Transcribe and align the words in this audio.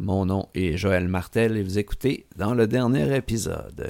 Mon 0.00 0.26
nom 0.26 0.48
est 0.56 0.76
Joël 0.76 1.06
Martel 1.06 1.56
et 1.56 1.62
vous 1.62 1.78
écoutez 1.78 2.26
dans 2.36 2.52
le 2.52 2.66
dernier 2.66 3.16
épisode. 3.16 3.86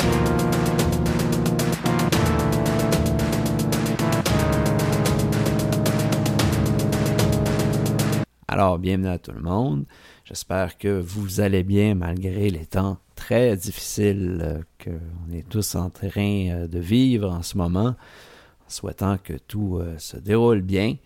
Alors, 8.48 8.78
bienvenue 8.78 9.08
à 9.08 9.18
tout 9.18 9.32
le 9.32 9.40
monde. 9.40 9.86
J'espère 10.26 10.76
que 10.76 11.00
vous 11.00 11.40
allez 11.40 11.62
bien 11.62 11.94
malgré 11.94 12.50
les 12.50 12.66
temps 12.66 12.98
très 13.14 13.56
difficiles 13.56 14.40
euh, 14.42 14.60
qu'on 14.84 15.32
est 15.32 15.48
tous 15.48 15.74
en 15.74 15.88
train 15.88 16.50
euh, 16.50 16.68
de 16.68 16.80
vivre 16.80 17.30
en 17.30 17.42
ce 17.42 17.56
moment, 17.56 17.96
en 17.96 18.68
souhaitant 18.68 19.16
que 19.16 19.32
tout 19.32 19.78
euh, 19.78 19.96
se 19.96 20.18
déroule 20.18 20.60
bien. 20.60 20.96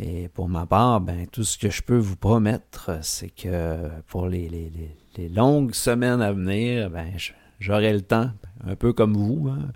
Et 0.00 0.28
pour 0.28 0.48
ma 0.48 0.66
part, 0.66 1.00
ben, 1.00 1.26
tout 1.26 1.44
ce 1.44 1.58
que 1.58 1.70
je 1.70 1.82
peux 1.82 1.96
vous 1.96 2.16
promettre, 2.16 2.98
c'est 3.02 3.30
que 3.30 3.88
pour 4.06 4.28
les, 4.28 4.48
les, 4.48 4.70
les, 5.16 5.28
longues 5.28 5.74
semaines 5.74 6.20
à 6.20 6.32
venir, 6.32 6.90
ben, 6.90 7.12
j'aurai 7.58 7.92
le 7.92 8.02
temps, 8.02 8.30
un 8.64 8.76
peu 8.76 8.92
comme 8.92 9.14
vous, 9.14 9.48
hein. 9.48 9.72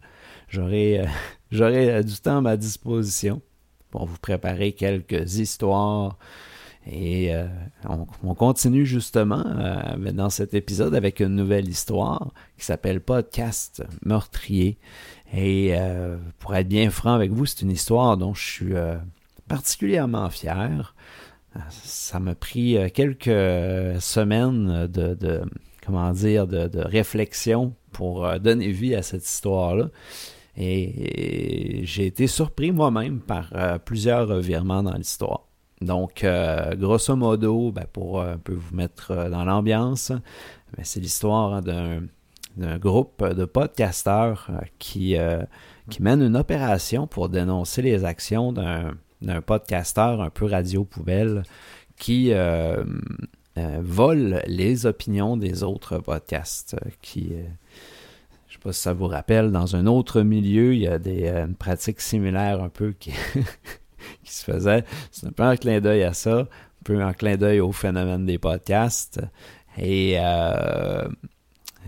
j'aurai, 0.48 1.04
j'aurai 1.50 2.04
du 2.04 2.14
temps 2.16 2.38
à 2.38 2.40
ma 2.40 2.56
disposition 2.56 3.42
pour 3.90 4.06
vous 4.06 4.18
préparer 4.18 4.72
quelques 4.72 5.38
histoires 5.38 6.16
et 6.86 7.32
euh, 7.34 7.46
on, 7.88 8.34
continue 8.34 8.84
justement 8.84 9.44
euh, 9.46 10.12
dans 10.12 10.30
cet 10.30 10.52
épisode 10.54 10.94
avec 10.94 11.20
une 11.20 11.36
nouvelle 11.36 11.68
histoire 11.68 12.32
qui 12.58 12.64
s'appelle 12.64 13.00
Podcast 13.00 13.84
meurtrier. 14.04 14.78
Et 15.32 15.77
euh, 15.77 16.18
pour 16.41 16.56
être 16.56 16.68
bien 16.68 16.91
franc 16.91 17.14
avec 17.14 17.30
vous, 17.30 17.46
c'est 17.46 17.62
une 17.62 17.70
histoire 17.70 18.16
dont 18.16 18.34
je 18.34 18.42
suis 18.42 18.74
particulièrement 19.55 20.30
fier. 20.30 20.95
Ça 21.70 22.19
m'a 22.19 22.34
pris 22.34 22.79
quelques 22.92 24.01
semaines 24.01 24.87
de, 24.87 25.15
de, 25.15 26.80
réflexion 26.80 27.75
pour 27.92 28.41
donner 28.41 28.70
vie 28.72 28.94
à 28.94 29.03
cette 29.03 29.28
histoire-là. 29.28 29.91
Et, 30.56 31.83
j'ai 31.84 32.06
été 32.06 32.27
surpris 32.27 32.72
moi-même 32.72 33.20
par 33.20 33.53
plusieurs 33.84 34.28
revirements 34.28 34.83
dans 34.83 34.94
l'histoire. 34.94 35.42
Donc, 35.83 36.22
euh, 36.22 36.75
grosso 36.77 37.16
modo, 37.16 37.72
ben, 37.72 37.87
pour 37.92 38.20
euh, 38.20 38.34
un 38.34 38.39
peu 38.39 38.55
vous 38.55 38.75
mettre 38.75 39.11
euh, 39.11 39.28
dans 39.28 39.44
l'ambiance, 39.44 40.11
ben, 40.11 40.84
c'est 40.84 41.00
l'histoire 41.00 41.55
hein, 41.55 41.62
d'un 42.56 42.78
groupe 42.78 43.25
de 43.25 43.44
podcasteurs 43.44 44.50
qui, 44.78 45.16
qui 45.89 46.03
mène 46.03 46.22
une 46.22 46.37
opération 46.37 47.06
pour 47.06 47.31
dénoncer 47.31 47.81
les 47.81 48.05
actions 48.05 48.53
d'un 48.53 48.92
podcasteur 49.47 50.20
un 50.20 50.31
peu 50.31 50.47
radio-poubelle 50.47 51.42
qui 51.97 52.33
vole 53.56 54.42
les 54.47 54.87
opinions 54.87 55.37
des 55.37 55.62
autres 55.62 55.98
podcasts. 55.98 56.77
qui, 57.01 57.28
je 57.28 57.37
ne 57.37 57.43
sais 58.53 58.59
pas 58.62 58.73
si 58.73 58.81
ça 58.81 58.93
vous 58.93 59.06
rappelle, 59.06 59.50
dans 59.50 59.77
un 59.77 59.87
autre 59.87 60.23
milieu, 60.23 60.75
il 60.75 60.81
y 60.81 60.89
a 60.89 60.98
des 60.98 61.47
pratiques 61.59 62.00
similaires 62.00 62.62
un 62.62 62.69
peu 62.69 62.93
qui, 62.93 63.12
qui 64.25 64.33
se 64.33 64.45
faisait. 64.45 64.84
C'est 65.11 65.27
un 65.27 65.33
peu 65.33 65.43
un 65.43 65.56
clin 65.56 65.81
d'œil 65.81 66.03
à 66.03 66.12
ça, 66.12 66.41
un 66.41 66.84
peu 66.84 67.00
un 67.00 67.12
clin 67.12 67.37
d'œil 67.37 67.61
au 67.61 67.73
phénomène 67.73 68.27
des 68.27 68.39
podcasts. 68.39 69.20
Et, 69.78 70.17
euh, 70.19 71.09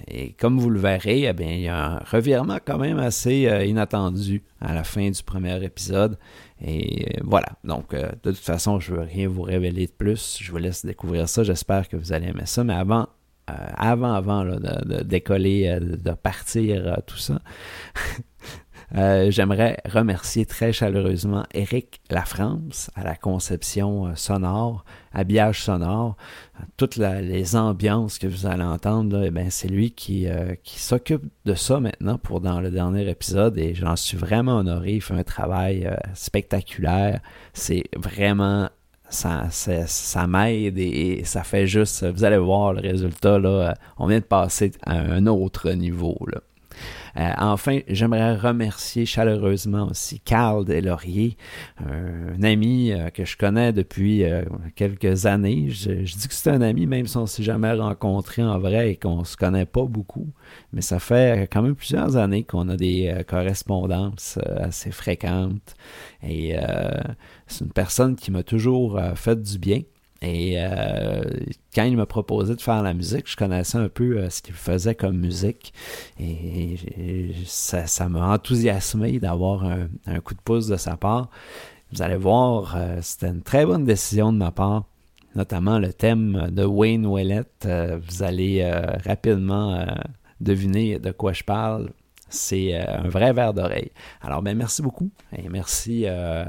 et 0.06 0.32
comme 0.32 0.58
vous 0.58 0.70
le 0.70 0.78
verrez, 0.78 1.22
eh 1.24 1.34
il 1.38 1.60
y 1.60 1.68
a 1.68 1.92
un 1.92 1.98
revirement 1.98 2.58
quand 2.64 2.78
même 2.78 2.98
assez 2.98 3.46
euh, 3.46 3.64
inattendu 3.64 4.42
à 4.60 4.74
la 4.74 4.84
fin 4.84 5.10
du 5.10 5.22
premier 5.22 5.62
épisode. 5.64 6.18
Et 6.60 7.16
euh, 7.16 7.20
voilà. 7.24 7.48
Donc, 7.64 7.94
de 7.94 8.30
toute 8.30 8.36
façon, 8.36 8.80
je 8.80 8.92
ne 8.92 8.98
veux 8.98 9.04
rien 9.04 9.28
vous 9.28 9.42
révéler 9.42 9.86
de 9.86 9.92
plus. 9.92 10.38
Je 10.40 10.50
vous 10.50 10.58
laisse 10.58 10.84
découvrir 10.84 11.28
ça. 11.28 11.42
J'espère 11.42 11.88
que 11.88 11.96
vous 11.96 12.12
allez 12.12 12.28
aimer 12.28 12.46
ça. 12.46 12.64
Mais 12.64 12.74
avant, 12.74 13.08
avant, 13.46 14.12
avant 14.12 14.44
de, 14.44 14.58
de, 14.58 15.02
décoller, 15.02 15.78
de 15.80 16.12
partir, 16.12 16.98
tout 17.06 17.18
ça, 17.18 17.40
Euh, 18.96 19.28
j'aimerais 19.30 19.78
remercier 19.86 20.46
très 20.46 20.72
chaleureusement 20.72 21.44
Eric 21.52 22.00
Lafrance 22.10 22.92
à 22.94 23.02
la 23.02 23.16
conception 23.16 24.06
euh, 24.06 24.14
sonore, 24.14 24.84
habillage 25.12 25.62
sonore, 25.62 26.16
toutes 26.76 26.96
les 26.96 27.56
ambiances 27.56 28.18
que 28.18 28.28
vous 28.28 28.46
allez 28.46 28.62
entendre. 28.62 29.24
Eh 29.24 29.50
c'est 29.50 29.66
lui 29.66 29.90
qui, 29.90 30.28
euh, 30.28 30.54
qui 30.62 30.78
s'occupe 30.78 31.24
de 31.44 31.54
ça 31.54 31.80
maintenant 31.80 32.18
pour 32.18 32.40
dans 32.40 32.60
le 32.60 32.70
dernier 32.70 33.08
épisode 33.08 33.58
et 33.58 33.74
j'en 33.74 33.96
suis 33.96 34.16
vraiment 34.16 34.58
honoré. 34.58 34.92
Il 34.94 35.02
fait 35.02 35.14
un 35.14 35.24
travail 35.24 35.90
spectaculaire. 36.14 37.20
C'est 37.52 37.84
vraiment 37.96 38.68
ça, 39.08 39.48
ça, 39.50 40.26
m'aide 40.28 40.78
et, 40.78 41.22
ça 41.24 41.42
fait 41.42 41.66
juste, 41.66 42.04
vous 42.04 42.24
allez 42.24 42.38
voir 42.38 42.72
le 42.72 42.80
résultat, 42.80 43.38
là, 43.38 43.74
on 43.98 44.06
vient 44.06 44.18
de 44.18 44.24
passer 44.24 44.72
à 44.82 44.98
un 44.98 45.26
autre 45.26 45.70
niveau. 45.72 46.16
Là. 46.32 46.40
Euh, 47.16 47.30
enfin, 47.38 47.80
j'aimerais 47.88 48.36
remercier 48.36 49.06
chaleureusement 49.06 49.88
aussi 49.90 50.20
Carl 50.20 50.64
Delaurier, 50.64 51.36
un, 51.78 52.42
ami 52.42 52.92
euh, 52.92 53.10
que 53.10 53.24
je 53.24 53.36
connais 53.36 53.72
depuis 53.72 54.24
euh, 54.24 54.44
quelques 54.74 55.26
années. 55.26 55.68
Je, 55.70 55.92
dis 55.92 56.28
que 56.28 56.34
c'est 56.34 56.50
un 56.50 56.60
ami, 56.60 56.86
même 56.86 57.06
si 57.06 57.16
on 57.16 57.22
ne 57.22 57.26
s'est 57.26 57.42
jamais 57.42 57.72
rencontré 57.72 58.42
en 58.42 58.58
vrai 58.58 58.90
et 58.90 58.96
qu'on 58.96 59.20
ne 59.20 59.24
se 59.24 59.36
connaît 59.36 59.66
pas 59.66 59.84
beaucoup. 59.84 60.32
Mais 60.72 60.80
ça 60.80 60.98
fait 60.98 61.48
quand 61.52 61.62
même 61.62 61.76
plusieurs 61.76 62.16
années 62.16 62.42
qu'on 62.42 62.68
a 62.68 62.76
des 62.76 63.22
correspondances 63.28 64.38
assez 64.56 64.90
fréquentes. 64.90 65.76
Et 66.22 66.56
c'est 67.46 67.64
une 67.64 67.72
personne 67.72 68.16
qui 68.16 68.30
m'a 68.30 68.42
toujours 68.42 69.00
fait 69.14 69.40
du 69.40 69.58
bien. 69.58 69.80
Et 70.24 70.54
euh, 70.56 71.22
quand 71.74 71.84
il 71.84 71.96
m'a 71.96 72.06
proposé 72.06 72.54
de 72.54 72.60
faire 72.60 72.82
la 72.82 72.94
musique, 72.94 73.28
je 73.28 73.36
connaissais 73.36 73.78
un 73.78 73.88
peu 73.88 74.18
euh, 74.18 74.30
ce 74.30 74.40
qu'il 74.40 74.54
faisait 74.54 74.94
comme 74.94 75.18
musique. 75.18 75.74
Et, 76.18 76.76
ça, 77.44 78.08
m'a 78.08 78.32
enthousiasmé 78.32 79.18
d'avoir 79.18 79.64
un, 79.64 80.20
coup 80.20 80.34
de 80.34 80.40
pouce 80.40 80.66
de 80.66 80.76
sa 80.76 80.96
part. 80.96 81.28
Vous 81.92 82.02
allez 82.02 82.16
voir, 82.16 82.74
euh, 82.76 82.98
c'était 83.02 83.28
une 83.28 83.42
très 83.42 83.66
bonne 83.66 83.84
décision 83.84 84.32
de 84.32 84.38
ma 84.38 84.50
part. 84.50 84.84
Notamment 85.34 85.78
le 85.78 85.92
thème 85.92 86.48
de 86.52 86.64
Wayne 86.64 87.06
Willett. 87.12 87.66
vous 87.66 88.22
allez 88.22 88.64
rapidement 89.04 89.84
deviner 90.40 91.00
de 91.00 91.10
quoi 91.10 91.32
je 91.32 91.42
parle 91.42 91.90
c'est 92.34 92.74
euh, 92.74 92.84
un 93.04 93.08
vrai 93.08 93.32
verre 93.32 93.54
d'oreille. 93.54 93.92
Alors, 94.20 94.42
ben, 94.42 94.56
merci 94.56 94.82
beaucoup 94.82 95.10
et 95.36 95.48
merci 95.48 96.04
euh, 96.06 96.44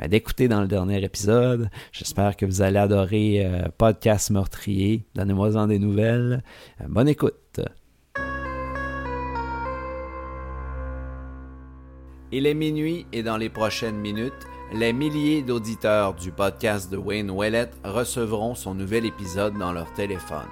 euh, 0.00 0.08
d'écouter 0.08 0.48
dans 0.48 0.60
le 0.60 0.68
dernier 0.68 1.02
épisode. 1.04 1.68
J'espère 1.92 2.36
que 2.36 2.46
vous 2.46 2.62
allez 2.62 2.78
adorer 2.78 3.46
Podcast 3.78 4.30
Meurtrier. 4.30 5.04
Donnez-moi-en 5.14 5.66
des 5.66 5.78
nouvelles. 5.78 6.42
bonne 6.88 7.08
écoute. 7.08 7.60
Il 12.30 12.46
est 12.46 12.54
minuit 12.54 13.06
et 13.12 13.22
dans 13.22 13.36
les 13.36 13.50
prochaines 13.50 13.98
minutes, 13.98 14.32
les 14.72 14.94
milliers 14.94 15.42
d'auditeurs 15.42 16.14
du 16.14 16.32
podcast 16.32 16.90
de 16.90 16.96
Wayne 16.96 17.30
Wellett 17.30 17.74
recevront 17.84 18.54
son 18.54 18.74
nouvel 18.74 19.04
épisode 19.04 19.58
dans 19.58 19.72
leur 19.72 19.92
téléphone. 19.92 20.48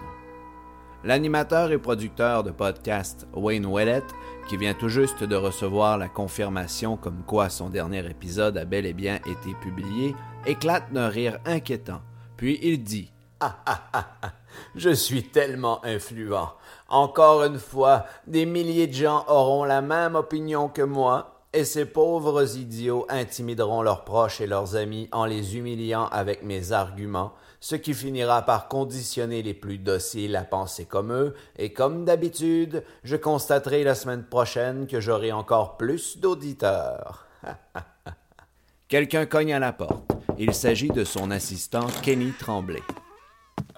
L'animateur 1.03 1.73
et 1.73 1.79
producteur 1.79 2.43
de 2.43 2.51
podcast 2.51 3.27
Wayne 3.33 3.67
Wellett 3.67 4.05
qui 4.51 4.57
vient 4.57 4.75
tout 4.75 4.89
juste 4.89 5.23
de 5.23 5.37
recevoir 5.37 5.97
la 5.97 6.09
confirmation 6.09 6.97
comme 6.97 7.23
quoi 7.25 7.49
son 7.51 7.71
dernier 7.71 8.05
épisode 8.11 8.59
a 8.59 8.65
bel 8.65 8.85
et 8.85 8.93
bien 8.93 9.21
été 9.25 9.55
publié, 9.63 10.17
éclate 10.45 10.93
d'un 10.93 11.07
rire 11.07 11.39
inquiétant. 11.45 12.01
Puis 12.37 12.59
il 12.61 12.83
dit 12.83 13.13
Ah 13.39 13.59
ah 13.65 13.83
ah 13.93 14.07
ah 14.23 14.33
Je 14.75 14.91
suis 14.91 15.23
tellement 15.23 15.85
influent. 15.85 16.51
Encore 16.89 17.45
une 17.45 17.61
fois, 17.61 18.07
des 18.27 18.45
milliers 18.45 18.89
de 18.89 18.93
gens 18.93 19.25
auront 19.29 19.63
la 19.63 19.83
même 19.83 20.17
opinion 20.17 20.69
que 20.69 20.83
moi, 20.83 21.45
et 21.53 21.65
ces 21.65 21.85
pauvres 21.85 22.57
idiots 22.57 23.07
intimideront 23.09 23.83
leurs 23.83 24.03
proches 24.03 24.41
et 24.41 24.49
leurs 24.49 24.75
amis 24.75 25.09
en 25.13 25.27
les 25.27 25.59
humiliant 25.59 26.09
avec 26.09 26.43
mes 26.43 26.73
arguments, 26.73 27.35
ce 27.61 27.77
qui 27.77 27.93
finira 27.93 28.43
par 28.43 28.69
conditionner 28.69 29.43
les 29.43 29.55
plus 29.55 29.79
dociles 29.79 30.35
à 30.35 30.45
penser 30.45 30.87
comme 30.87 31.13
eux, 31.13 31.35
et 31.57 31.73
comme 31.73 32.07
d'habitude, 32.07 32.83
je 33.05 33.17
constaterai 33.17 33.85
la 33.85 33.95
semaine 33.95 34.25
prochaine 34.25 34.87
que 34.87 35.01
j'aurai 35.01 35.31
encore 35.31 35.77
plus 35.77 36.19
d'auditeurs. 36.19 37.27
Quelqu'un 38.89 39.27
cogne 39.27 39.53
à 39.53 39.59
la 39.59 39.73
porte. 39.73 40.11
Il 40.39 40.55
s'agit 40.55 40.89
de 40.89 41.05
son 41.05 41.31
assistant 41.31 41.87
Kenny 42.03 42.33
Tremblay. 42.33 42.83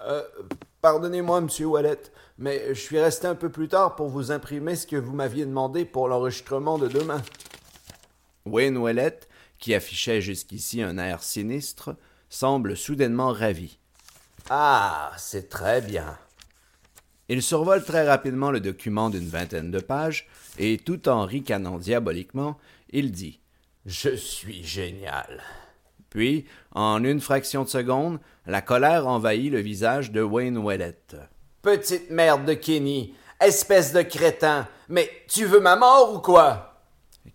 Euh, 0.05 0.23
pardonnez-moi, 0.81 1.41
monsieur 1.41 1.65
Wallet, 1.65 1.99
mais 2.37 2.73
je 2.73 2.79
suis 2.79 2.99
resté 2.99 3.27
un 3.27 3.35
peu 3.35 3.49
plus 3.49 3.67
tard 3.67 3.95
pour 3.95 4.07
vous 4.07 4.31
imprimer 4.31 4.75
ce 4.75 4.87
que 4.87 4.95
vous 4.95 5.13
m'aviez 5.13 5.45
demandé 5.45 5.83
pour 5.83 6.07
l'enregistrement 6.07 6.77
de 6.77 6.87
demain. 6.87 7.21
Wayne 8.45 8.77
Wallet, 8.77 9.19
qui 9.59 9.73
affichait 9.73 10.21
jusqu'ici 10.21 10.81
un 10.81 10.97
air 10.97 11.21
sinistre, 11.21 11.95
semble 12.33 12.75
soudainement 12.75 13.31
ravi. 13.31 13.77
Ah, 14.49 15.11
c'est 15.17 15.49
très 15.49 15.81
bien. 15.81 16.17
Il 17.29 17.43
survole 17.43 17.83
très 17.83 18.07
rapidement 18.07 18.49
le 18.49 18.59
document 18.59 19.11
d'une 19.11 19.27
vingtaine 19.27 19.69
de 19.69 19.79
pages, 19.79 20.27
et 20.57 20.79
tout 20.79 21.07
en 21.07 21.25
ricanant 21.25 21.77
diaboliquement, 21.77 22.57
il 22.89 23.11
dit 23.11 23.39
Je 23.85 24.15
suis 24.15 24.63
génial. 24.63 25.43
Puis, 26.09 26.45
en 26.73 27.03
une 27.03 27.21
fraction 27.21 27.63
de 27.63 27.69
seconde, 27.69 28.19
la 28.47 28.61
colère 28.61 29.07
envahit 29.07 29.51
le 29.51 29.59
visage 29.59 30.11
de 30.11 30.21
Wayne 30.21 30.63
Wellett. 30.63 31.15
Petite 31.61 32.09
merde 32.09 32.45
de 32.45 32.55
Kenny, 32.55 33.13
espèce 33.39 33.93
de 33.93 34.01
crétin, 34.01 34.67
mais 34.89 35.09
tu 35.29 35.45
veux 35.45 35.61
ma 35.61 35.75
mort 35.75 36.15
ou 36.15 36.19
quoi? 36.19 36.81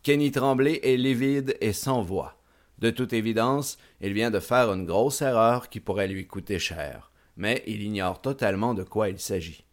Kenny 0.03 0.33
Tremblay 0.33 0.81
est 0.83 0.97
livide 0.97 1.57
et 1.61 1.73
sans 1.73 2.03
voix. 2.03 2.38
De 2.79 2.91
toute 2.91 3.13
évidence, 3.13 3.79
il 4.01 4.13
vient 4.13 4.31
de 4.31 4.41
faire 4.41 4.73
une 4.73 4.87
grosse 4.87 5.23
erreur 5.23 5.69
qui 5.69 5.81
pourrait 5.81 6.09
lui 6.09 6.27
coûter 6.27 6.59
cher, 6.59 7.11
mais 7.37 7.63
il 7.67 7.83
ignore 7.83 8.21
totalement 8.21 8.75
de 8.75 8.83
quoi 8.83 9.09
il 9.09 9.19
s'agit. 9.19 9.65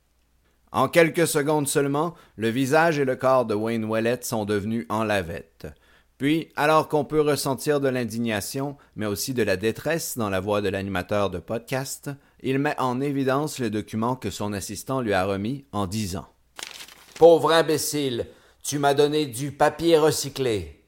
En 0.72 0.90
quelques 0.90 1.28
secondes 1.28 1.68
seulement, 1.68 2.16
le 2.36 2.50
visage 2.50 3.00
et 3.00 3.06
le 3.06 3.16
corps 3.16 3.46
de 3.46 3.54
Wayne 3.54 3.90
Wellett 3.90 4.26
sont 4.26 4.46
devenus 4.46 4.86
en 4.90 5.04
lavette. 5.04 5.68
Puis, 6.18 6.50
alors 6.56 6.88
qu'on 6.88 7.06
peut 7.06 7.22
ressentir 7.22 7.80
de 7.80 7.90
l'indignation, 7.90 8.78
mais 8.96 9.06
aussi 9.06 9.34
de 9.34 9.44
la 9.44 9.58
détresse 9.58 10.18
dans 10.18 10.30
la 10.30 10.40
voix 10.40 10.62
de 10.62 10.70
l'animateur 10.70 11.30
de 11.30 11.40
podcast, 11.40 12.10
il 12.42 12.60
met 12.60 12.80
en 12.80 13.02
évidence 13.02 13.60
le 13.60 13.70
document 13.70 14.16
que 14.16 14.30
son 14.30 14.54
assistant 14.54 15.02
lui 15.02 15.14
a 15.14 15.26
remis 15.26 15.66
en 15.72 15.88
disant 15.88 16.28
Pauvre 17.20 17.52
imbécile, 17.52 18.28
tu 18.64 18.80
m'as 18.80 18.94
donné 18.94 19.26
du 19.26 19.52
papier 19.52 19.98
recyclé. 19.98 20.85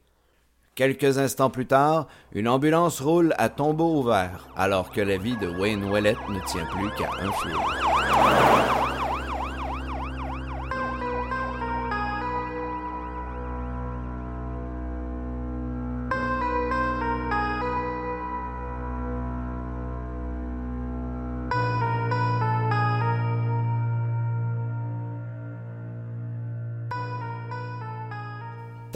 Quelques 0.78 1.18
instants 1.18 1.50
plus 1.50 1.66
tard, 1.66 2.06
une 2.32 2.46
ambulance 2.46 3.00
roule 3.00 3.34
à 3.36 3.48
tombeau 3.48 3.98
ouvert, 3.98 4.46
alors 4.54 4.92
que 4.92 5.00
la 5.00 5.16
vie 5.16 5.36
de 5.36 5.48
Wayne 5.48 5.90
Wellett 5.90 6.16
ne 6.28 6.38
tient 6.46 6.66
plus 6.66 6.88
qu'à 6.90 7.10
un 7.20 7.32
fil. 7.32 8.77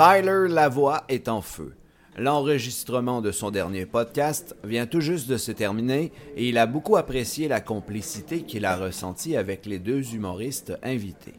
Tyler 0.02 0.48
Lavoie 0.48 1.04
est 1.08 1.28
en 1.28 1.40
feu. 1.42 1.76
L'enregistrement 2.18 3.20
de 3.20 3.30
son 3.30 3.52
dernier 3.52 3.86
podcast 3.86 4.56
vient 4.64 4.86
tout 4.86 5.00
juste 5.00 5.28
de 5.28 5.36
se 5.36 5.52
terminer 5.52 6.10
et 6.34 6.48
il 6.48 6.58
a 6.58 6.66
beaucoup 6.66 6.96
apprécié 6.96 7.46
la 7.46 7.60
complicité 7.60 8.42
qu'il 8.42 8.64
a 8.64 8.76
ressentie 8.76 9.36
avec 9.36 9.64
les 9.64 9.78
deux 9.78 10.12
humoristes 10.12 10.76
invités. 10.82 11.34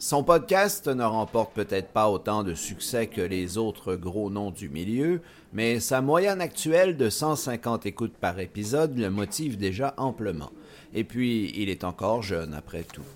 Son 0.00 0.24
podcast 0.24 0.88
ne 0.88 1.04
remporte 1.04 1.54
peut-être 1.54 1.90
pas 1.92 2.10
autant 2.10 2.42
de 2.42 2.54
succès 2.54 3.06
que 3.06 3.20
les 3.20 3.58
autres 3.58 3.94
gros 3.94 4.28
noms 4.28 4.50
du 4.50 4.68
milieu, 4.68 5.20
mais 5.52 5.78
sa 5.78 6.00
moyenne 6.00 6.40
actuelle 6.40 6.96
de 6.96 7.08
150 7.08 7.86
écoutes 7.86 8.16
par 8.16 8.40
épisode 8.40 8.98
le 8.98 9.08
motive 9.08 9.56
déjà 9.56 9.94
amplement. 9.98 10.50
Et 10.94 11.04
puis, 11.04 11.52
il 11.54 11.68
est 11.68 11.84
encore 11.84 12.24
jeune 12.24 12.54
après 12.54 12.82
tout. 12.82 13.06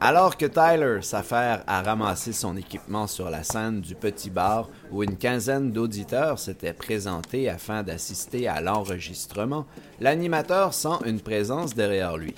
Alors 0.00 0.36
que 0.36 0.46
Tyler 0.46 1.02
s'affaire 1.02 1.64
à 1.66 1.82
ramasser 1.82 2.32
son 2.32 2.56
équipement 2.56 3.08
sur 3.08 3.30
la 3.30 3.42
scène 3.42 3.80
du 3.80 3.96
petit 3.96 4.30
bar 4.30 4.68
où 4.92 5.02
une 5.02 5.16
quinzaine 5.16 5.72
d'auditeurs 5.72 6.38
s'étaient 6.38 6.72
présentés 6.72 7.48
afin 7.48 7.82
d'assister 7.82 8.46
à 8.46 8.60
l'enregistrement, 8.60 9.66
l'animateur 9.98 10.72
sent 10.72 11.04
une 11.04 11.18
présence 11.20 11.74
derrière 11.74 12.16
lui. 12.16 12.36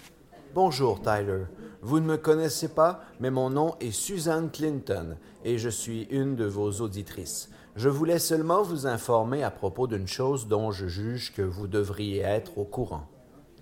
Bonjour 0.54 1.02
Tyler. 1.02 1.44
Vous 1.82 2.00
ne 2.00 2.06
me 2.06 2.16
connaissez 2.16 2.68
pas, 2.68 3.02
mais 3.20 3.30
mon 3.30 3.50
nom 3.50 3.74
est 3.80 3.92
Suzanne 3.92 4.50
Clinton 4.50 5.18
et 5.44 5.58
je 5.58 5.68
suis 5.68 6.04
une 6.10 6.36
de 6.36 6.46
vos 6.46 6.80
auditrices. 6.80 7.50
Je 7.76 7.90
voulais 7.90 8.18
seulement 8.18 8.62
vous 8.62 8.86
informer 8.86 9.42
à 9.42 9.50
propos 9.50 9.86
d'une 9.86 10.08
chose 10.08 10.48
dont 10.48 10.70
je 10.72 10.86
juge 10.86 11.34
que 11.34 11.42
vous 11.42 11.66
devriez 11.66 12.20
être 12.20 12.56
au 12.56 12.64
courant. 12.64 13.09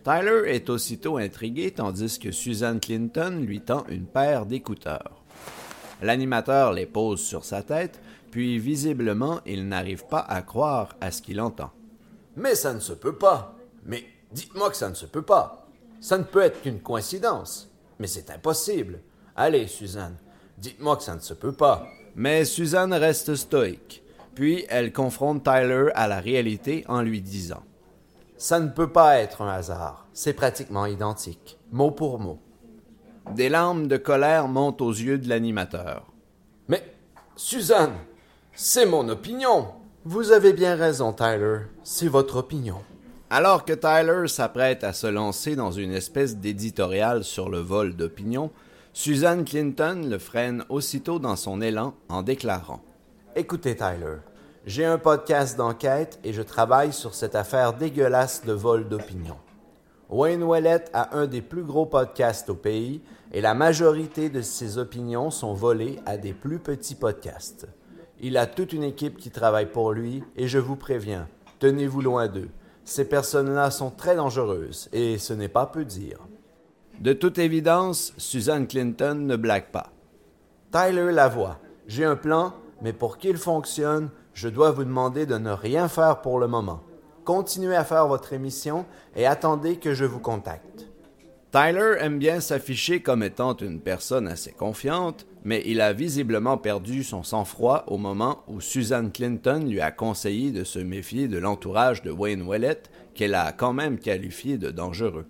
Tyler 0.08 0.44
est 0.46 0.70
aussitôt 0.70 1.18
intrigué 1.18 1.70
tandis 1.70 2.18
que 2.18 2.32
Susan 2.32 2.78
Clinton 2.78 3.42
lui 3.42 3.60
tend 3.60 3.84
une 3.90 4.06
paire 4.06 4.46
d'écouteurs. 4.46 5.22
L'animateur 6.00 6.72
les 6.72 6.86
pose 6.86 7.20
sur 7.20 7.44
sa 7.44 7.62
tête, 7.62 8.00
puis 8.30 8.58
visiblement 8.58 9.42
il 9.44 9.68
n'arrive 9.68 10.06
pas 10.06 10.20
à 10.20 10.40
croire 10.40 10.96
à 11.02 11.10
ce 11.10 11.20
qu'il 11.20 11.42
entend. 11.42 11.72
Mais 12.36 12.54
ça 12.54 12.72
ne 12.72 12.80
se 12.80 12.94
peut 12.94 13.16
pas. 13.16 13.54
Mais 13.84 14.02
dites-moi 14.32 14.70
que 14.70 14.78
ça 14.78 14.88
ne 14.88 14.94
se 14.94 15.04
peut 15.04 15.20
pas. 15.20 15.68
Ça 16.00 16.16
ne 16.16 16.24
peut 16.24 16.40
être 16.40 16.62
qu'une 16.62 16.80
coïncidence. 16.80 17.70
Mais 17.98 18.06
c'est 18.06 18.30
impossible. 18.30 19.00
Allez, 19.36 19.66
Suzanne, 19.66 20.16
dites-moi 20.56 20.96
que 20.96 21.02
ça 21.02 21.16
ne 21.16 21.20
se 21.20 21.34
peut 21.34 21.52
pas. 21.52 21.86
Mais 22.16 22.46
Suzanne 22.46 22.94
reste 22.94 23.34
stoïque. 23.34 24.02
Puis 24.34 24.64
elle 24.70 24.90
confronte 24.90 25.44
Tyler 25.44 25.90
à 25.94 26.08
la 26.08 26.20
réalité 26.20 26.82
en 26.88 27.02
lui 27.02 27.20
disant 27.20 27.62
ça 28.38 28.60
ne 28.60 28.68
peut 28.68 28.90
pas 28.90 29.18
être 29.18 29.42
un 29.42 29.52
hasard. 29.52 30.06
C'est 30.12 30.32
pratiquement 30.32 30.86
identique, 30.86 31.58
mot 31.72 31.90
pour 31.90 32.20
mot. 32.20 32.38
Des 33.34 33.48
larmes 33.48 33.88
de 33.88 33.96
colère 33.96 34.48
montent 34.48 34.80
aux 34.80 34.92
yeux 34.92 35.18
de 35.18 35.28
l'animateur. 35.28 36.06
Mais, 36.68 36.82
Suzanne, 37.36 37.96
c'est 38.54 38.86
mon 38.86 39.08
opinion. 39.08 39.66
Vous 40.04 40.32
avez 40.32 40.52
bien 40.52 40.76
raison, 40.76 41.12
Tyler. 41.12 41.58
C'est 41.82 42.08
votre 42.08 42.36
opinion. 42.36 42.78
Alors 43.28 43.64
que 43.66 43.74
Tyler 43.74 44.28
s'apprête 44.28 44.84
à 44.84 44.94
se 44.94 45.06
lancer 45.06 45.54
dans 45.54 45.72
une 45.72 45.92
espèce 45.92 46.36
d'éditorial 46.36 47.24
sur 47.24 47.50
le 47.50 47.58
vol 47.58 47.94
d'opinion, 47.94 48.50
Suzanne 48.94 49.44
Clinton 49.44 50.06
le 50.08 50.18
freine 50.18 50.64
aussitôt 50.70 51.18
dans 51.18 51.36
son 51.36 51.60
élan 51.60 51.94
en 52.08 52.22
déclarant 52.22 52.82
Écoutez, 53.36 53.76
Tyler, 53.76 54.16
j'ai 54.66 54.84
un 54.84 54.98
podcast 54.98 55.56
d'enquête 55.56 56.18
et 56.24 56.32
je 56.32 56.42
travaille 56.42 56.92
sur 56.92 57.14
cette 57.14 57.34
affaire 57.34 57.74
dégueulasse 57.74 58.44
de 58.44 58.52
vol 58.52 58.88
d'opinion. 58.88 59.36
Wayne 60.10 60.44
Wellett 60.48 60.90
a 60.92 61.16
un 61.16 61.26
des 61.26 61.42
plus 61.42 61.64
gros 61.64 61.86
podcasts 61.86 62.50
au 62.50 62.54
pays 62.54 63.02
et 63.32 63.40
la 63.40 63.54
majorité 63.54 64.30
de 64.30 64.40
ses 64.40 64.78
opinions 64.78 65.30
sont 65.30 65.52
volées 65.52 65.98
à 66.06 66.16
des 66.16 66.32
plus 66.32 66.58
petits 66.58 66.94
podcasts. 66.94 67.66
Il 68.20 68.36
a 68.36 68.46
toute 68.46 68.72
une 68.72 68.82
équipe 68.82 69.18
qui 69.18 69.30
travaille 69.30 69.70
pour 69.70 69.92
lui 69.92 70.24
et 70.36 70.48
je 70.48 70.58
vous 70.58 70.76
préviens, 70.76 71.28
tenez-vous 71.58 72.00
loin 72.00 72.26
d'eux. 72.26 72.48
Ces 72.84 73.06
personnes-là 73.06 73.70
sont 73.70 73.90
très 73.90 74.16
dangereuses 74.16 74.88
et 74.92 75.18
ce 75.18 75.34
n'est 75.34 75.48
pas 75.48 75.66
peu 75.66 75.84
dire. 75.84 76.18
De 77.00 77.12
toute 77.12 77.38
évidence, 77.38 78.14
Suzanne 78.16 78.66
Clinton 78.66 79.14
ne 79.14 79.36
blague 79.36 79.70
pas. 79.70 79.92
Tyler 80.72 81.12
Lavoie, 81.12 81.58
j'ai 81.86 82.04
un 82.04 82.16
plan, 82.16 82.54
mais 82.82 82.92
pour 82.92 83.18
qu'il 83.18 83.36
fonctionne, 83.36 84.10
je 84.34 84.48
dois 84.48 84.70
vous 84.70 84.84
demander 84.84 85.26
de 85.26 85.38
ne 85.38 85.50
rien 85.50 85.88
faire 85.88 86.20
pour 86.20 86.38
le 86.38 86.46
moment. 86.46 86.80
Continuez 87.24 87.76
à 87.76 87.84
faire 87.84 88.06
votre 88.06 88.32
émission 88.32 88.86
et 89.16 89.26
attendez 89.26 89.76
que 89.76 89.94
je 89.94 90.04
vous 90.04 90.20
contacte. 90.20 90.88
Tyler 91.50 91.94
aime 92.00 92.18
bien 92.18 92.40
s'afficher 92.40 93.00
comme 93.00 93.22
étant 93.22 93.56
une 93.56 93.80
personne 93.80 94.28
assez 94.28 94.52
confiante, 94.52 95.26
mais 95.44 95.62
il 95.64 95.80
a 95.80 95.94
visiblement 95.94 96.58
perdu 96.58 97.02
son 97.02 97.22
sang-froid 97.22 97.84
au 97.86 97.96
moment 97.96 98.44
où 98.48 98.60
Susan 98.60 99.08
Clinton 99.08 99.64
lui 99.66 99.80
a 99.80 99.90
conseillé 99.90 100.50
de 100.50 100.62
se 100.62 100.78
méfier 100.78 101.26
de 101.26 101.38
l'entourage 101.38 102.02
de 102.02 102.10
Wayne 102.10 102.46
Wellett, 102.46 102.90
qu'elle 103.14 103.34
a 103.34 103.52
quand 103.52 103.72
même 103.72 103.98
qualifié 103.98 104.58
de 104.58 104.70
dangereux. 104.70 105.26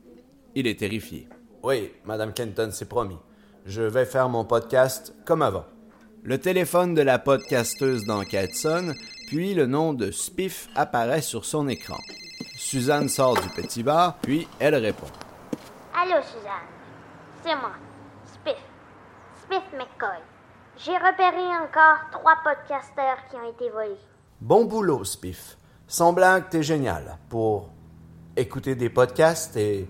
Il 0.57 0.67
est 0.67 0.81
terrifié. 0.81 1.29
Oui, 1.63 1.93
Madame 2.05 2.35
Clinton, 2.35 2.71
c'est 2.73 2.89
promis. 2.89 3.19
Je 3.65 3.83
vais 3.83 4.05
faire 4.05 4.29
mon 4.29 4.45
podcast 4.45 5.15
comme 5.25 5.43
avant. 5.43 5.67
Le 6.25 6.39
téléphone 6.39 6.95
de 6.95 7.03
la 7.03 7.19
podcasteuse 7.19 8.05
d'enquête 8.05 8.55
sonne, 8.55 8.95
puis 9.29 9.55
le 9.55 9.67
nom 9.67 9.93
de 9.93 10.11
Spiff 10.11 10.69
apparaît 10.75 11.23
sur 11.23 11.45
son 11.45 11.69
écran. 11.69 11.99
Suzanne 12.57 13.09
sort 13.09 13.41
du 13.41 13.49
petit 13.51 13.83
bar, 13.83 14.17
puis 14.21 14.47
elle 14.59 14.75
répond. 14.75 15.07
Allô, 15.95 16.21
Suzanne. 16.23 16.69
C'est 17.43 17.55
moi, 17.57 17.73
Spiff. 18.27 18.59
Spiff 19.45 19.63
McCoy. 19.73 20.19
J'ai 20.77 20.97
repéré 20.97 21.47
encore 21.63 22.11
trois 22.13 22.37
podcasteurs 22.45 23.19
qui 23.31 23.37
ont 23.37 23.51
été 23.51 23.71
volés. 23.71 23.97
Bon 24.41 24.65
boulot, 24.65 25.05
Spiff. 25.05 25.57
Semblant 25.87 26.41
que 26.41 26.51
t'es 26.51 26.63
génial 26.63 27.17
pour 27.29 27.71
écouter 28.37 28.75
des 28.75 28.91
podcasts 28.91 29.57
et 29.57 29.89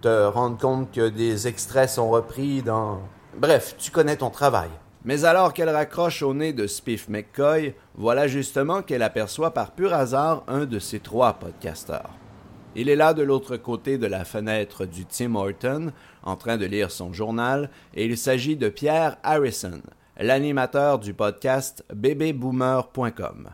te 0.00 0.26
rendre 0.26 0.58
compte 0.58 0.92
que 0.92 1.08
des 1.08 1.48
extraits 1.48 1.90
sont 1.90 2.10
repris 2.10 2.62
dans... 2.62 3.00
Bref, 3.36 3.74
tu 3.78 3.90
connais 3.90 4.16
ton 4.16 4.30
travail. 4.30 4.70
Mais 5.04 5.24
alors 5.24 5.52
qu'elle 5.52 5.68
raccroche 5.68 6.22
au 6.22 6.32
nez 6.32 6.52
de 6.52 6.68
Spiff 6.68 7.08
McCoy, 7.08 7.74
voilà 7.96 8.28
justement 8.28 8.82
qu'elle 8.82 9.02
aperçoit 9.02 9.52
par 9.52 9.72
pur 9.72 9.92
hasard 9.92 10.44
un 10.46 10.64
de 10.64 10.78
ses 10.78 11.00
trois 11.00 11.34
podcasteurs. 11.34 12.10
Il 12.76 12.88
est 12.88 12.96
là 12.96 13.12
de 13.12 13.22
l'autre 13.22 13.56
côté 13.56 13.98
de 13.98 14.06
la 14.06 14.24
fenêtre 14.24 14.86
du 14.86 15.04
Tim 15.04 15.34
Horton, 15.34 15.92
en 16.22 16.36
train 16.36 16.56
de 16.56 16.66
lire 16.66 16.90
son 16.90 17.12
journal, 17.12 17.68
et 17.94 18.06
il 18.06 18.16
s'agit 18.16 18.56
de 18.56 18.68
Pierre 18.68 19.16
Harrison, 19.24 19.82
l'animateur 20.16 21.00
du 21.00 21.14
podcast 21.14 21.84
bébéboomer.com. 21.92 23.50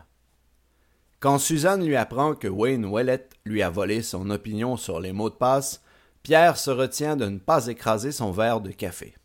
Quand 1.19 1.39
Suzanne 1.39 1.83
lui 1.83 1.97
apprend 1.97 2.35
que 2.35 2.47
Wayne 2.47 2.89
Wellett 2.89 3.33
lui 3.43 3.63
a 3.63 3.69
volé 3.69 4.03
son 4.03 4.29
opinion 4.29 4.77
sur 4.77 4.99
les 4.99 5.11
mots 5.11 5.31
de 5.31 5.35
passe, 5.35 5.81
Pierre 6.21 6.57
se 6.57 6.69
retient 6.69 7.17
de 7.17 7.25
ne 7.25 7.39
pas 7.39 7.67
écraser 7.67 8.11
son 8.11 8.31
verre 8.31 8.61
de 8.61 8.71
café 8.71 9.15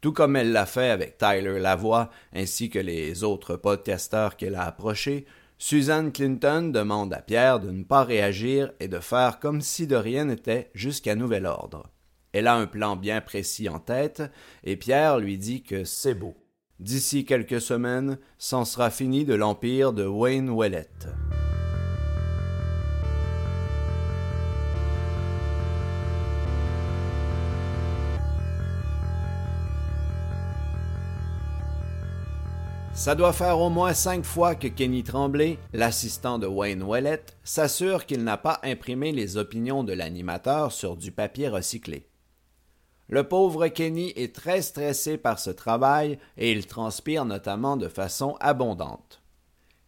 tout 0.00 0.12
comme 0.12 0.36
elle 0.36 0.52
l'a 0.52 0.66
fait 0.66 0.90
avec 0.90 1.18
Tyler 1.18 1.58
Lavoie 1.58 2.10
ainsi 2.32 2.70
que 2.70 2.78
les 2.78 3.24
autres 3.24 3.56
podcasteurs 3.56 4.36
qu'elle 4.36 4.54
a 4.54 4.64
approchés, 4.64 5.26
Suzanne 5.58 6.12
Clinton 6.12 6.70
demande 6.72 7.12
à 7.12 7.20
Pierre 7.20 7.58
de 7.58 7.70
ne 7.70 7.82
pas 7.82 8.04
réagir 8.04 8.72
et 8.78 8.86
de 8.86 9.00
faire 9.00 9.40
comme 9.40 9.60
si 9.60 9.88
de 9.88 9.96
rien 9.96 10.26
n'était 10.26 10.70
jusqu'à 10.72 11.16
nouvel 11.16 11.46
ordre. 11.46 11.90
Elle 12.32 12.46
a 12.46 12.54
un 12.54 12.66
plan 12.66 12.94
bien 12.94 13.20
précis 13.20 13.68
en 13.68 13.80
tête, 13.80 14.22
et 14.62 14.76
Pierre 14.76 15.18
lui 15.18 15.38
dit 15.38 15.62
que 15.62 15.82
c'est 15.82 16.14
beau. 16.14 16.36
D'ici 16.78 17.24
quelques 17.24 17.60
semaines, 17.60 18.18
c'en 18.38 18.64
sera 18.64 18.90
fini 18.90 19.24
de 19.24 19.34
l'empire 19.34 19.92
de 19.92 20.06
Wayne 20.06 20.50
Wellet. 20.50 20.88
Ça 32.98 33.14
doit 33.14 33.32
faire 33.32 33.60
au 33.60 33.70
moins 33.70 33.94
cinq 33.94 34.24
fois 34.24 34.56
que 34.56 34.66
Kenny 34.66 35.04
Tremblay, 35.04 35.56
l'assistant 35.72 36.40
de 36.40 36.48
Wayne 36.48 36.82
Wellet, 36.82 37.22
s'assure 37.44 38.06
qu'il 38.06 38.24
n'a 38.24 38.36
pas 38.36 38.58
imprimé 38.64 39.12
les 39.12 39.36
opinions 39.36 39.84
de 39.84 39.92
l'animateur 39.92 40.72
sur 40.72 40.96
du 40.96 41.12
papier 41.12 41.46
recyclé. 41.48 42.08
Le 43.08 43.22
pauvre 43.22 43.68
Kenny 43.68 44.12
est 44.16 44.34
très 44.34 44.62
stressé 44.62 45.16
par 45.16 45.38
ce 45.38 45.50
travail 45.50 46.18
et 46.36 46.50
il 46.50 46.66
transpire 46.66 47.24
notamment 47.24 47.76
de 47.76 47.86
façon 47.86 48.36
abondante. 48.40 49.22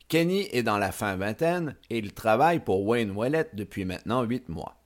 Kenny 0.07 0.47
est 0.53 0.63
dans 0.63 0.79
la 0.79 0.93
fin 0.93 1.17
vingtaine 1.17 1.75
et 1.91 1.99
il 1.99 2.13
travaille 2.13 2.61
pour 2.61 2.87
Wayne 2.87 3.13
Wellet 3.17 3.51
depuis 3.55 3.85
maintenant 3.85 4.23
huit 4.23 4.49
mois. 4.49 4.77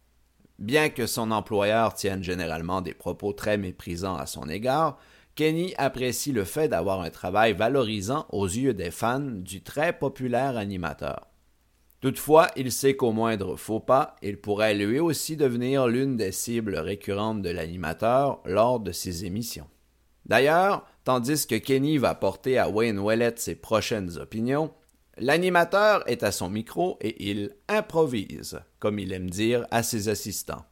Bien 0.59 0.89
que 0.89 1.07
son 1.07 1.31
employeur 1.31 1.93
tienne 1.93 2.23
généralement 2.23 2.81
des 2.81 2.95
propos 2.95 3.35
très 3.35 3.59
méprisants 3.59 4.17
à 4.17 4.25
son 4.25 4.49
égard, 4.49 4.99
Kenny 5.35 5.75
apprécie 5.79 6.31
le 6.31 6.45
fait 6.45 6.69
d'avoir 6.69 7.01
un 7.01 7.11
travail 7.11 7.55
valorisant 7.55 8.27
aux 8.31 8.47
yeux 8.47 8.75
des 8.75 8.93
fans 8.93 9.19
du 9.19 9.63
très 9.63 9.93
populaire 9.93 10.57
animateur. 10.57 11.29
Toutefois, 12.01 12.51
il 12.55 12.71
sait 12.71 12.97
qu'au 12.97 13.13
moindre 13.13 13.57
faux 13.57 13.81
pas, 13.81 14.15
il 14.23 14.41
pourrait 14.41 14.75
lui 14.75 15.01
aussi 15.01 15.37
devenir 15.37 15.89
l'une 15.89 16.17
des 16.17 16.33
cibles 16.33 16.77
récurrentes 16.77 17.43
de 17.43 17.51
l'animateur 17.51 18.43
lors 18.45 18.79
de 18.79 18.93
ses 18.93 19.25
émissions. 19.25 19.67
D'ailleurs, 20.27 20.87
tandis 21.05 21.47
que 21.47 21.57
Kenny 21.57 21.99
va 21.99 22.15
porter 22.15 22.59
à 22.59 22.69
Wayne 22.69 23.01
Wellet 23.03 23.35
ses 23.37 23.55
prochaines 23.55 24.19
opinions, 24.19 24.73
l'animateur 25.17 26.09
est 26.09 26.23
à 26.23 26.31
son 26.31 26.49
micro 26.49 26.99
et 27.01 27.31
il 27.31 27.57
improvise, 27.69 28.61
comme 28.79 28.99
il 28.99 29.13
aime 29.13 29.31
dire 29.31 29.67
à 29.71 29.83
ses 29.83 30.09
assistants. 30.09 30.65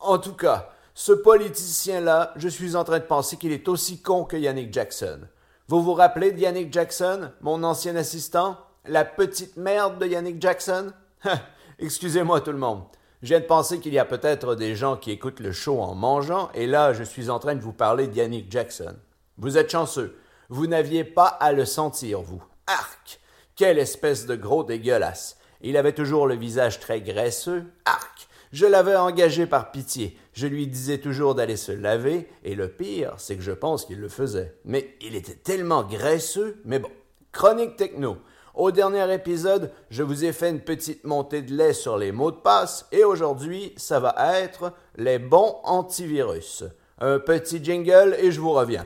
En 0.00 0.18
tout 0.18 0.34
cas, 0.34 0.70
ce 0.98 1.12
politicien-là, 1.12 2.32
je 2.34 2.48
suis 2.48 2.74
en 2.74 2.82
train 2.82 2.98
de 2.98 3.04
penser 3.04 3.36
qu'il 3.36 3.52
est 3.52 3.68
aussi 3.68 4.02
con 4.02 4.24
que 4.24 4.36
Yannick 4.36 4.72
Jackson. 4.72 5.20
Vous 5.68 5.80
vous 5.80 5.94
rappelez 5.94 6.32
de 6.32 6.40
Yannick 6.40 6.72
Jackson, 6.72 7.30
mon 7.40 7.62
ancien 7.62 7.94
assistant? 7.94 8.58
La 8.84 9.04
petite 9.04 9.56
merde 9.56 10.00
de 10.00 10.06
Yannick 10.06 10.42
Jackson? 10.42 10.92
Excusez-moi 11.78 12.40
tout 12.40 12.50
le 12.50 12.58
monde. 12.58 12.82
Je 13.22 13.28
viens 13.28 13.38
de 13.38 13.44
penser 13.44 13.78
qu'il 13.78 13.92
y 13.92 13.98
a 14.00 14.04
peut-être 14.04 14.56
des 14.56 14.74
gens 14.74 14.96
qui 14.96 15.12
écoutent 15.12 15.38
le 15.38 15.52
show 15.52 15.80
en 15.80 15.94
mangeant, 15.94 16.50
et 16.52 16.66
là, 16.66 16.92
je 16.92 17.04
suis 17.04 17.30
en 17.30 17.38
train 17.38 17.54
de 17.54 17.62
vous 17.62 17.72
parler 17.72 18.08
de 18.08 18.16
Yannick 18.16 18.50
Jackson. 18.50 18.96
Vous 19.36 19.56
êtes 19.56 19.70
chanceux. 19.70 20.18
Vous 20.48 20.66
n'aviez 20.66 21.04
pas 21.04 21.28
à 21.28 21.52
le 21.52 21.64
sentir, 21.64 22.22
vous. 22.22 22.42
Arc! 22.66 23.20
Quelle 23.54 23.78
espèce 23.78 24.26
de 24.26 24.34
gros 24.34 24.64
dégueulasse. 24.64 25.36
Il 25.60 25.76
avait 25.76 25.92
toujours 25.92 26.26
le 26.26 26.34
visage 26.34 26.80
très 26.80 27.00
graisseux. 27.00 27.66
Arc! 27.84 28.28
Je 28.52 28.66
l'avais 28.66 28.96
engagé 28.96 29.46
par 29.46 29.70
pitié. 29.70 30.16
Je 30.40 30.46
lui 30.46 30.68
disais 30.68 30.98
toujours 30.98 31.34
d'aller 31.34 31.56
se 31.56 31.72
laver, 31.72 32.28
et 32.44 32.54
le 32.54 32.68
pire, 32.68 33.14
c'est 33.16 33.34
que 33.34 33.42
je 33.42 33.50
pense 33.50 33.84
qu'il 33.84 33.98
le 33.98 34.08
faisait. 34.08 34.54
Mais 34.64 34.94
il 35.00 35.16
était 35.16 35.34
tellement 35.34 35.82
graisseux, 35.82 36.60
mais 36.64 36.78
bon. 36.78 36.90
Chronique 37.32 37.74
techno. 37.74 38.18
Au 38.54 38.70
dernier 38.70 39.12
épisode, 39.12 39.72
je 39.90 40.04
vous 40.04 40.24
ai 40.24 40.30
fait 40.32 40.50
une 40.50 40.60
petite 40.60 41.02
montée 41.02 41.42
de 41.42 41.52
lait 41.52 41.72
sur 41.72 41.98
les 41.98 42.12
mots 42.12 42.30
de 42.30 42.36
passe, 42.36 42.86
et 42.92 43.02
aujourd'hui, 43.02 43.72
ça 43.76 43.98
va 43.98 44.14
être 44.38 44.72
les 44.96 45.18
bons 45.18 45.56
antivirus. 45.64 46.62
Un 47.00 47.18
petit 47.18 47.58
jingle 47.60 48.14
et 48.20 48.30
je 48.30 48.40
vous 48.40 48.52
reviens. 48.52 48.84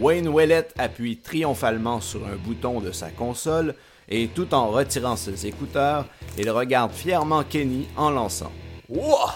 Wayne 0.00 0.34
Wellet 0.34 0.68
appuie 0.78 1.18
triomphalement 1.18 2.00
sur 2.00 2.26
un 2.26 2.36
bouton 2.36 2.80
de 2.80 2.92
sa 2.92 3.10
console 3.10 3.74
et 4.08 4.28
tout 4.28 4.54
en 4.54 4.68
retirant 4.68 5.16
ses 5.16 5.46
écouteurs, 5.46 6.06
il 6.38 6.50
regarde 6.50 6.92
fièrement 6.92 7.42
Kenny 7.42 7.88
en 7.96 8.10
lançant. 8.10 8.52
Wouah! 8.88 9.34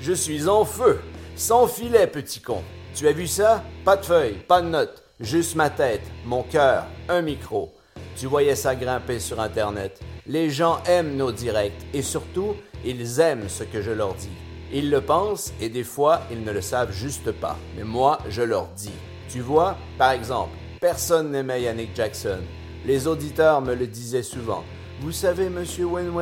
Je 0.00 0.12
suis 0.12 0.48
en 0.48 0.64
feu! 0.64 1.00
Sans 1.36 1.66
filet, 1.66 2.06
petit 2.06 2.40
con! 2.40 2.62
Tu 2.94 3.08
as 3.08 3.12
vu 3.12 3.26
ça? 3.26 3.64
Pas 3.84 3.96
de 3.96 4.04
feuilles, 4.04 4.38
pas 4.46 4.60
de 4.60 4.68
notes, 4.68 5.02
juste 5.18 5.54
ma 5.54 5.70
tête, 5.70 6.02
mon 6.26 6.42
cœur, 6.42 6.84
un 7.08 7.22
micro. 7.22 7.72
Tu 8.16 8.26
voyais 8.26 8.54
ça 8.54 8.74
grimper 8.74 9.18
sur 9.18 9.40
Internet. 9.40 9.98
Les 10.26 10.50
gens 10.50 10.82
aiment 10.86 11.16
nos 11.16 11.32
directs 11.32 11.86
et 11.94 12.02
surtout, 12.02 12.54
ils 12.84 13.20
aiment 13.20 13.48
ce 13.48 13.64
que 13.64 13.80
je 13.80 13.90
leur 13.90 14.14
dis. 14.14 14.28
Ils 14.72 14.90
le 14.90 15.00
pensent 15.00 15.52
et 15.60 15.68
des 15.68 15.84
fois, 15.84 16.20
ils 16.30 16.42
ne 16.42 16.52
le 16.52 16.60
savent 16.60 16.92
juste 16.92 17.32
pas. 17.32 17.56
Mais 17.76 17.84
moi, 17.84 18.18
je 18.28 18.42
leur 18.42 18.68
dis. 18.68 18.92
Tu 19.28 19.40
vois, 19.40 19.76
par 19.98 20.12
exemple, 20.12 20.54
personne 20.80 21.30
n'aimait 21.30 21.62
Yannick 21.62 21.96
Jackson. 21.96 22.40
Les 22.84 23.06
auditeurs 23.06 23.60
me 23.60 23.74
le 23.74 23.86
disaient 23.86 24.24
souvent. 24.24 24.64
Vous 25.00 25.12
savez, 25.12 25.48
monsieur 25.48 25.84
Wayne 25.84 26.12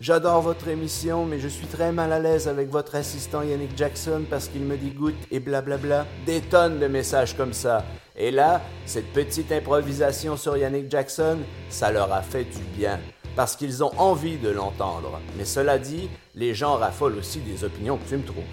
j'adore 0.00 0.42
votre 0.42 0.68
émission, 0.68 1.24
mais 1.24 1.40
je 1.40 1.48
suis 1.48 1.66
très 1.66 1.92
mal 1.92 2.12
à 2.12 2.18
l'aise 2.18 2.46
avec 2.46 2.68
votre 2.68 2.94
assistant 2.94 3.42
Yannick 3.42 3.70
Jackson 3.74 4.24
parce 4.28 4.48
qu'il 4.48 4.62
me 4.62 4.76
dégoûte 4.76 5.14
et 5.30 5.40
blablabla. 5.40 6.06
Des 6.26 6.42
tonnes 6.42 6.78
de 6.78 6.88
messages 6.88 7.34
comme 7.34 7.54
ça. 7.54 7.86
Et 8.16 8.30
là, 8.30 8.60
cette 8.84 9.14
petite 9.14 9.50
improvisation 9.50 10.36
sur 10.36 10.58
Yannick 10.58 10.90
Jackson, 10.90 11.38
ça 11.70 11.90
leur 11.90 12.12
a 12.12 12.20
fait 12.20 12.44
du 12.44 12.62
bien. 12.76 13.00
Parce 13.34 13.56
qu'ils 13.56 13.82
ont 13.82 13.92
envie 13.98 14.36
de 14.36 14.50
l'entendre. 14.50 15.20
Mais 15.38 15.46
cela 15.46 15.78
dit, 15.78 16.10
les 16.34 16.52
gens 16.54 16.76
raffolent 16.76 17.16
aussi 17.16 17.40
des 17.40 17.64
opinions 17.64 17.96
que 17.96 18.08
tu 18.08 18.18
me 18.18 18.24
trouves. 18.24 18.44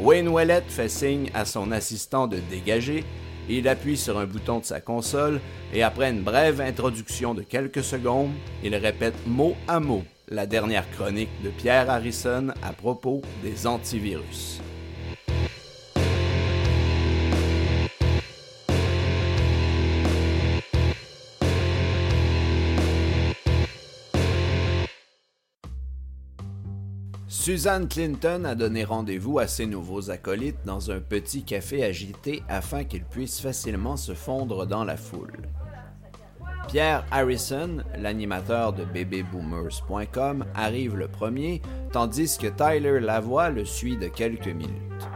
Wayne 0.00 0.28
Wellet 0.34 0.64
fait 0.68 0.88
signe 0.88 1.30
à 1.34 1.44
son 1.44 1.70
assistant 1.70 2.26
de 2.26 2.38
dégager 2.50 3.04
il 3.48 3.68
appuie 3.68 3.96
sur 3.96 4.18
un 4.18 4.26
bouton 4.26 4.58
de 4.60 4.64
sa 4.64 4.80
console 4.80 5.40
et 5.72 5.82
après 5.82 6.10
une 6.10 6.22
brève 6.22 6.60
introduction 6.60 7.34
de 7.34 7.42
quelques 7.42 7.84
secondes, 7.84 8.32
il 8.62 8.74
répète 8.74 9.14
mot 9.26 9.54
à 9.68 9.80
mot 9.80 10.02
la 10.28 10.46
dernière 10.46 10.90
chronique 10.90 11.30
de 11.44 11.50
Pierre 11.50 11.88
Harrison 11.88 12.48
à 12.62 12.72
propos 12.72 13.22
des 13.42 13.66
antivirus. 13.66 14.60
Suzanne 27.28 27.88
Clinton 27.88 28.44
a 28.44 28.54
donné 28.54 28.84
rendez-vous 28.84 29.40
à 29.40 29.48
ses 29.48 29.66
nouveaux 29.66 30.10
acolytes 30.10 30.64
dans 30.64 30.92
un 30.92 31.00
petit 31.00 31.42
café 31.42 31.82
agité 31.82 32.44
afin 32.48 32.84
qu'ils 32.84 33.04
puissent 33.04 33.40
facilement 33.40 33.96
se 33.96 34.14
fondre 34.14 34.64
dans 34.64 34.84
la 34.84 34.96
foule. 34.96 35.32
Pierre 36.68 37.04
Harrison, 37.10 37.78
l'animateur 37.98 38.72
de 38.72 38.84
babyboomers.com, 38.84 40.44
arrive 40.54 40.96
le 40.96 41.08
premier, 41.08 41.62
tandis 41.92 42.38
que 42.38 42.46
Tyler 42.46 43.00
Lavoie 43.00 43.50
le 43.50 43.64
suit 43.64 43.96
de 43.96 44.06
quelques 44.06 44.46
minutes. 44.46 45.08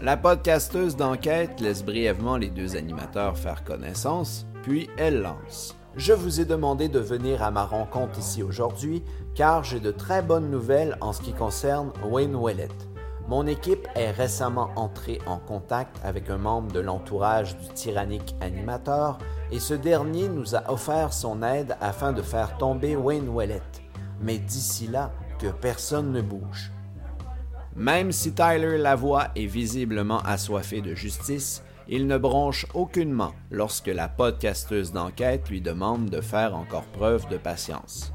La 0.00 0.16
podcasteuse 0.16 0.96
d'enquête 0.96 1.60
laisse 1.60 1.84
brièvement 1.84 2.36
les 2.36 2.50
deux 2.50 2.74
animateurs 2.74 3.38
faire 3.38 3.62
connaissance, 3.62 4.46
puis 4.64 4.90
elle 4.96 5.22
lance. 5.22 5.76
Je 5.96 6.14
vous 6.14 6.40
ai 6.40 6.46
demandé 6.46 6.88
de 6.88 6.98
venir 6.98 7.42
à 7.42 7.50
ma 7.50 7.66
rencontre 7.66 8.18
ici 8.18 8.42
aujourd'hui 8.42 9.02
car 9.34 9.62
j'ai 9.62 9.78
de 9.78 9.90
très 9.90 10.22
bonnes 10.22 10.50
nouvelles 10.50 10.96
en 11.02 11.12
ce 11.12 11.20
qui 11.20 11.34
concerne 11.34 11.92
Wayne 12.02 12.34
Wellet. 12.34 12.70
Mon 13.28 13.46
équipe 13.46 13.86
est 13.94 14.10
récemment 14.10 14.70
entrée 14.74 15.20
en 15.26 15.36
contact 15.36 15.98
avec 16.02 16.30
un 16.30 16.38
membre 16.38 16.72
de 16.72 16.80
l'entourage 16.80 17.58
du 17.58 17.68
tyrannique 17.74 18.34
animateur 18.40 19.18
et 19.50 19.60
ce 19.60 19.74
dernier 19.74 20.30
nous 20.30 20.54
a 20.56 20.70
offert 20.72 21.12
son 21.12 21.42
aide 21.42 21.76
afin 21.82 22.14
de 22.14 22.22
faire 22.22 22.56
tomber 22.56 22.96
Wayne 22.96 23.28
Wellet. 23.30 23.60
Mais 24.22 24.38
d'ici 24.38 24.86
là, 24.86 25.12
que 25.38 25.48
personne 25.48 26.10
ne 26.10 26.22
bouge. 26.22 26.72
Même 27.76 28.12
si 28.12 28.32
Tyler 28.32 28.78
Lavoie 28.78 29.28
est 29.36 29.46
visiblement 29.46 30.20
assoiffé 30.20 30.80
de 30.80 30.94
justice, 30.94 31.62
il 31.94 32.06
ne 32.06 32.16
bronche 32.16 32.64
aucunement 32.72 33.34
lorsque 33.50 33.88
la 33.88 34.08
podcasteuse 34.08 34.92
d'enquête 34.92 35.50
lui 35.50 35.60
demande 35.60 36.08
de 36.08 36.22
faire 36.22 36.56
encore 36.56 36.86
preuve 36.86 37.28
de 37.28 37.36
patience. 37.36 38.14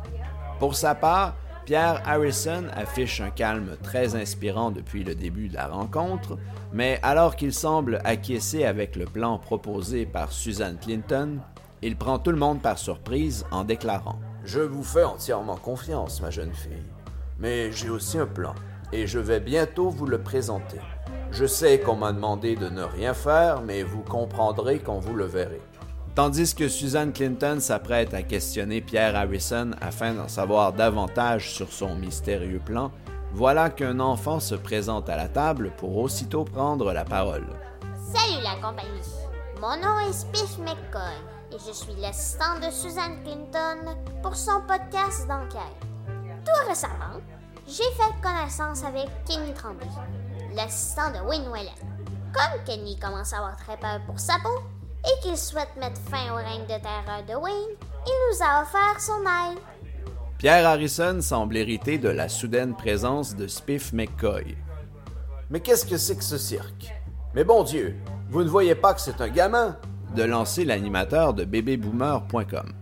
Pour 0.57 0.75
sa 0.75 0.95
part, 0.95 1.35
Pierre 1.63 2.01
Harrison 2.03 2.63
affiche 2.75 3.21
un 3.21 3.29
calme 3.29 3.77
très 3.83 4.15
inspirant 4.15 4.71
depuis 4.71 5.03
le 5.03 5.13
début 5.13 5.47
de 5.47 5.53
la 5.53 5.67
rencontre, 5.67 6.39
mais 6.73 6.99
alors 7.03 7.35
qu'il 7.35 7.53
semble 7.53 8.01
acquiescer 8.03 8.65
avec 8.65 8.95
le 8.95 9.05
plan 9.05 9.37
proposé 9.37 10.07
par 10.07 10.31
Suzanne 10.31 10.79
Clinton, 10.81 11.37
il 11.83 11.97
prend 11.97 12.17
tout 12.17 12.31
le 12.31 12.37
monde 12.37 12.63
par 12.63 12.79
surprise 12.79 13.45
en 13.51 13.63
déclarant 13.63 14.17
Je 14.43 14.61
vous 14.61 14.83
fais 14.83 15.03
entièrement 15.03 15.57
confiance, 15.57 16.19
ma 16.19 16.31
jeune 16.31 16.53
fille, 16.53 16.91
mais 17.37 17.71
j'ai 17.71 17.91
aussi 17.91 18.17
un 18.17 18.25
plan, 18.25 18.55
et 18.91 19.07
je 19.07 19.19
vais 19.19 19.39
bientôt 19.39 19.89
vous 19.89 20.05
le 20.05 20.21
présenter. 20.21 20.79
Je 21.31 21.45
sais 21.45 21.79
qu'on 21.79 21.95
m'a 21.95 22.13
demandé 22.13 22.55
de 22.55 22.69
ne 22.69 22.83
rien 22.83 23.13
faire, 23.13 23.61
mais 23.61 23.83
vous 23.83 24.01
comprendrez 24.01 24.79
quand 24.79 24.99
vous 24.99 25.13
le 25.13 25.25
verrez. 25.25 25.61
Tandis 26.15 26.55
que 26.55 26.67
Susan 26.67 27.11
Clinton 27.11 27.59
s'apprête 27.59 28.13
à 28.13 28.23
questionner 28.23 28.81
Pierre 28.81 29.15
Harrison 29.15 29.71
afin 29.81 30.13
d'en 30.13 30.27
savoir 30.27 30.73
davantage 30.73 31.53
sur 31.53 31.71
son 31.71 31.95
mystérieux 31.95 32.61
plan, 32.63 32.91
voilà 33.33 33.69
qu'un 33.69 33.99
enfant 33.99 34.39
se 34.39 34.55
présente 34.55 35.09
à 35.09 35.17
la 35.17 35.27
table 35.27 35.71
pour 35.77 35.95
aussitôt 35.97 36.43
prendre 36.43 36.91
la 36.91 37.05
parole. 37.05 37.45
Salut 38.13 38.41
la 38.41 38.55
compagnie. 38.55 38.89
Mon 39.61 39.75
nom 39.77 39.99
est 40.09 40.13
Spiff 40.13 40.57
McCoy 40.59 41.17
et 41.51 41.57
je 41.59 41.71
suis 41.71 41.93
l'assistant 42.01 42.59
de 42.65 42.71
Susan 42.71 43.15
Clinton 43.23 43.95
pour 44.23 44.35
son 44.35 44.61
podcast 44.67 45.27
d'enquête. 45.27 45.61
Tout 46.45 46.67
récemment, 46.67 47.21
j'ai 47.67 47.83
fait 47.95 48.21
connaissance 48.21 48.83
avec 48.83 49.07
Kenny 49.25 49.53
Tremblay, 49.53 49.87
l'assistant 50.55 51.11
de 51.11 51.27
Wayne 51.27 51.47
Wallet. 51.49 51.69
Comme 52.33 52.63
Kenny 52.65 52.97
commence 52.97 53.33
à 53.33 53.37
avoir 53.37 53.57
très 53.57 53.77
peur 53.77 53.99
pour 54.05 54.19
sa 54.19 54.35
peau, 54.43 54.63
et 55.03 55.21
qu'il 55.21 55.37
souhaite 55.37 55.75
mettre 55.79 56.01
fin 56.01 56.31
au 56.31 56.37
règne 56.37 56.63
de 56.63 56.81
terreur 56.81 57.23
de 57.27 57.35
Wayne, 57.35 57.75
il 58.05 58.31
nous 58.31 58.43
a 58.43 58.61
offert 58.61 58.99
son 58.99 59.21
aide. 59.21 59.59
Pierre 60.37 60.67
Harrison 60.67 61.19
semble 61.21 61.57
hériter 61.57 61.97
de 61.97 62.09
la 62.09 62.29
soudaine 62.29 62.75
présence 62.75 63.35
de 63.35 63.47
Spiff 63.47 63.91
McCoy. 63.93 64.55
Mais 65.49 65.59
qu'est-ce 65.59 65.85
que 65.85 65.97
c'est 65.97 66.17
que 66.17 66.23
ce 66.23 66.37
cirque? 66.37 66.93
Mais 67.33 67.43
bon 67.43 67.63
Dieu, 67.63 67.95
vous 68.29 68.43
ne 68.43 68.49
voyez 68.49 68.75
pas 68.75 68.93
que 68.93 69.01
c'est 69.01 69.21
un 69.21 69.29
gamin? 69.29 69.77
de 70.15 70.23
lancer 70.23 70.65
l'animateur 70.65 71.33
de 71.33 71.43
bébéboomer.com. 71.45 72.73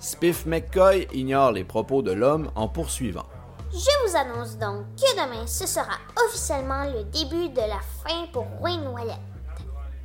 Spiff 0.00 0.46
McCoy 0.46 1.06
ignore 1.12 1.52
les 1.52 1.64
propos 1.64 2.02
de 2.02 2.12
l'homme 2.12 2.50
en 2.54 2.68
poursuivant. 2.68 3.26
Je 3.70 4.08
vous 4.08 4.16
annonce 4.16 4.56
donc 4.56 4.86
que 4.96 5.12
demain, 5.14 5.46
ce 5.46 5.66
sera 5.66 5.98
officiellement 6.26 6.84
le 6.84 7.04
début 7.04 7.48
de 7.50 7.60
la 7.60 7.80
fin 8.02 8.26
pour 8.32 8.46
Wayne 8.60 8.88
Wallet 8.88 9.18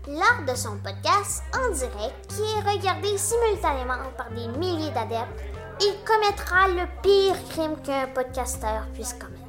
lors 0.08 0.46
de 0.46 0.56
son 0.56 0.78
podcast 0.80 1.44
en 1.56 1.72
direct 1.72 2.28
qui 2.28 2.42
est 2.42 2.70
regardé 2.70 3.18
simultanément 3.18 4.12
par 4.18 4.30
des 4.32 4.48
milliers 4.58 4.92
d'adeptes, 4.92 5.42
il 5.80 5.96
commettra 6.04 6.68
le 6.68 6.88
pire 7.02 7.36
crime 7.50 7.78
qu'un 7.82 8.08
podcasteur 8.08 8.88
puisse 8.94 9.14
commettre. 9.14 9.40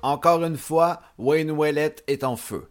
Encore 0.00 0.44
une 0.44 0.56
fois, 0.56 1.00
Wayne 1.18 1.50
Wellet 1.50 1.96
est 2.06 2.22
en 2.22 2.36
feu. 2.36 2.70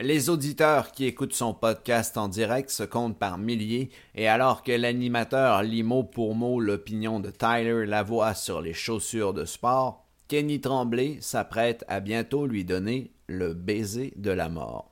Les 0.00 0.28
auditeurs 0.28 0.90
qui 0.90 1.04
écoutent 1.04 1.34
son 1.34 1.54
podcast 1.54 2.18
en 2.18 2.26
direct 2.26 2.68
se 2.70 2.82
comptent 2.82 3.16
par 3.16 3.38
milliers, 3.38 3.90
et 4.16 4.26
alors 4.26 4.64
que 4.64 4.72
l'animateur 4.72 5.62
lit 5.62 5.84
mot 5.84 6.02
pour 6.02 6.34
mot 6.34 6.58
l'opinion 6.58 7.20
de 7.20 7.30
Tyler 7.30 7.86
Lavoie 7.86 8.34
sur 8.34 8.60
les 8.60 8.74
chaussures 8.74 9.32
de 9.32 9.44
sport, 9.44 10.04
Kenny 10.26 10.60
Tremblay 10.60 11.18
s'apprête 11.20 11.84
à 11.86 12.00
bientôt 12.00 12.44
lui 12.46 12.64
donner 12.64 13.12
le 13.28 13.54
baiser 13.54 14.12
de 14.16 14.32
la 14.32 14.48
mort. 14.48 14.90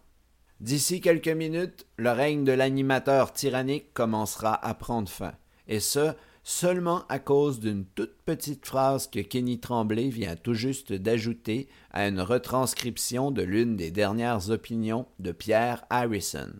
D'ici 0.61 1.01
quelques 1.01 1.27
minutes, 1.27 1.85
le 1.97 2.13
règne 2.13 2.45
de 2.45 2.53
l'animateur 2.53 3.33
tyrannique 3.33 3.93
commencera 3.95 4.55
à 4.65 4.73
prendre 4.75 5.09
fin, 5.09 5.33
et 5.67 5.81
ce, 5.81 6.13
seulement 6.43 7.05
à 7.09 7.19
cause 7.19 7.61
d'une 7.61 7.85
toute 7.85 8.17
petite 8.25 8.67
phrase 8.67 9.07
que 9.07 9.21
Kenny 9.21 9.61
Tremblay 9.61 10.09
vient 10.09 10.37
tout 10.37 10.55
juste 10.55 10.93
d'ajouter 10.93 11.69
à 11.91 12.09
une 12.09 12.21
retranscription 12.21 13.31
de 13.31 13.43
l'une 13.43 13.77
des 13.77 13.91
dernières 13.91 14.51
opinions 14.51 15.07
de 15.19 15.33
Pierre 15.33 15.85
Harrison. 15.91 16.53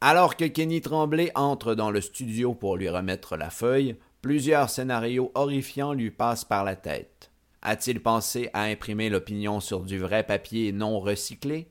Alors 0.00 0.36
que 0.36 0.46
Kenny 0.46 0.80
Tremblay 0.80 1.30
entre 1.34 1.74
dans 1.74 1.90
le 1.90 2.00
studio 2.00 2.54
pour 2.54 2.76
lui 2.76 2.88
remettre 2.88 3.36
la 3.36 3.50
feuille, 3.50 3.96
plusieurs 4.22 4.70
scénarios 4.70 5.30
horrifiants 5.34 5.92
lui 5.92 6.10
passent 6.10 6.44
par 6.44 6.64
la 6.64 6.76
tête. 6.76 7.30
A-t-il 7.62 8.00
pensé 8.00 8.48
à 8.54 8.62
imprimer 8.62 9.10
l'opinion 9.10 9.60
sur 9.60 9.80
du 9.80 9.98
vrai 9.98 10.24
papier 10.24 10.72
non 10.72 10.98
recyclé? 10.98 11.68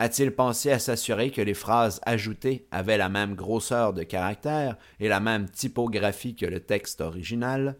A-t-il 0.00 0.32
pensé 0.32 0.70
à 0.70 0.78
s'assurer 0.78 1.32
que 1.32 1.42
les 1.42 1.54
phrases 1.54 2.00
ajoutées 2.06 2.68
avaient 2.70 2.96
la 2.96 3.08
même 3.08 3.34
grosseur 3.34 3.92
de 3.92 4.04
caractère 4.04 4.76
et 5.00 5.08
la 5.08 5.18
même 5.18 5.50
typographie 5.50 6.36
que 6.36 6.46
le 6.46 6.60
texte 6.60 7.00
original? 7.00 7.76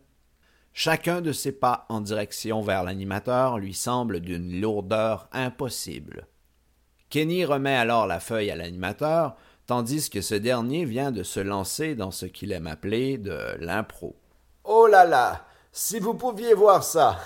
Chacun 0.73 1.21
de 1.21 1.31
ses 1.31 1.53
pas 1.53 1.87
en 1.89 2.01
direction 2.01 2.61
vers 2.61 2.83
l'animateur 2.83 3.59
lui 3.59 3.73
semble 3.73 4.19
d'une 4.19 4.61
lourdeur 4.61 5.29
impossible. 5.33 6.27
Kenny 7.09 7.45
remet 7.45 7.77
alors 7.77 8.09
la 8.09 8.19
feuille 8.19 8.51
à 8.51 8.57
l'animateur, 8.57 9.37
tandis 9.67 10.11
que 10.11 10.21
ce 10.21 10.35
dernier 10.35 10.85
vient 10.85 11.13
de 11.13 11.23
se 11.23 11.41
lancer 11.41 11.95
dans 11.95 12.11
ce 12.11 12.27
qu'il 12.27 12.51
aime 12.51 12.67
appeler 12.67 13.17
de 13.17 13.57
l'impro. 13.61 14.17
Oh 14.65 14.89
là 14.89 15.05
là! 15.05 15.47
Si 15.71 16.01
vous 16.01 16.15
pouviez 16.15 16.55
voir 16.55 16.83
ça! 16.83 17.19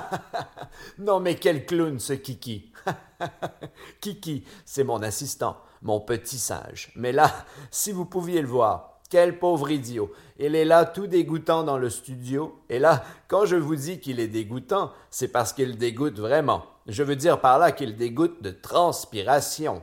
non 0.98 1.18
mais 1.18 1.34
quel 1.34 1.66
clown 1.66 1.98
ce 1.98 2.12
Kiki! 2.12 2.71
Kiki, 4.00 4.44
c'est 4.64 4.84
mon 4.84 5.02
assistant, 5.02 5.58
mon 5.82 6.00
petit 6.00 6.38
singe. 6.38 6.90
Mais 6.96 7.12
là, 7.12 7.32
si 7.70 7.92
vous 7.92 8.04
pouviez 8.04 8.42
le 8.42 8.48
voir, 8.48 8.92
quel 9.12 9.38
pauvre 9.38 9.70
idiot. 9.70 10.10
Il 10.38 10.54
est 10.54 10.64
là 10.64 10.86
tout 10.86 11.06
dégoûtant 11.06 11.64
dans 11.64 11.76
le 11.76 11.90
studio. 11.90 12.62
Et 12.70 12.78
là, 12.78 13.04
quand 13.28 13.44
je 13.44 13.56
vous 13.56 13.76
dis 13.76 14.00
qu'il 14.00 14.20
est 14.20 14.26
dégoûtant, 14.26 14.90
c'est 15.10 15.28
parce 15.28 15.52
qu'il 15.52 15.76
dégoûte 15.76 16.18
vraiment. 16.18 16.64
Je 16.86 17.02
veux 17.02 17.14
dire 17.14 17.38
par 17.38 17.58
là 17.58 17.72
qu'il 17.72 17.94
dégoûte 17.94 18.42
de 18.42 18.50
transpiration. 18.50 19.82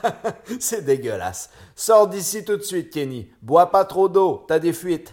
c'est 0.58 0.86
dégueulasse. 0.86 1.50
Sors 1.76 2.08
d'ici 2.08 2.46
tout 2.46 2.56
de 2.56 2.62
suite, 2.62 2.90
Kenny. 2.90 3.30
Bois 3.42 3.70
pas 3.70 3.84
trop 3.84 4.08
d'eau, 4.08 4.44
t'as 4.48 4.58
des 4.58 4.72
fuites. 4.72 5.12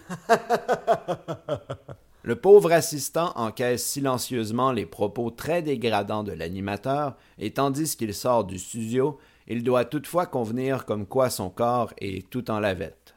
Le 2.24 2.36
pauvre 2.36 2.74
assistant 2.74 3.32
encaisse 3.36 3.86
silencieusement 3.86 4.74
les 4.74 4.86
propos 4.86 5.32
très 5.32 5.62
dégradants 5.62 6.24
de 6.24 6.34
l'animateur, 6.34 7.16
et 7.38 7.52
tandis 7.52 7.96
qu'il 7.96 8.14
sort 8.14 8.44
du 8.44 8.60
studio, 8.60 9.18
il 9.48 9.64
doit 9.64 9.86
toutefois 9.86 10.26
convenir 10.26 10.86
comme 10.86 11.06
quoi 11.06 11.30
son 11.30 11.50
corps 11.50 11.94
est 12.00 12.30
tout 12.30 12.52
en 12.52 12.60
lavette. 12.60 13.16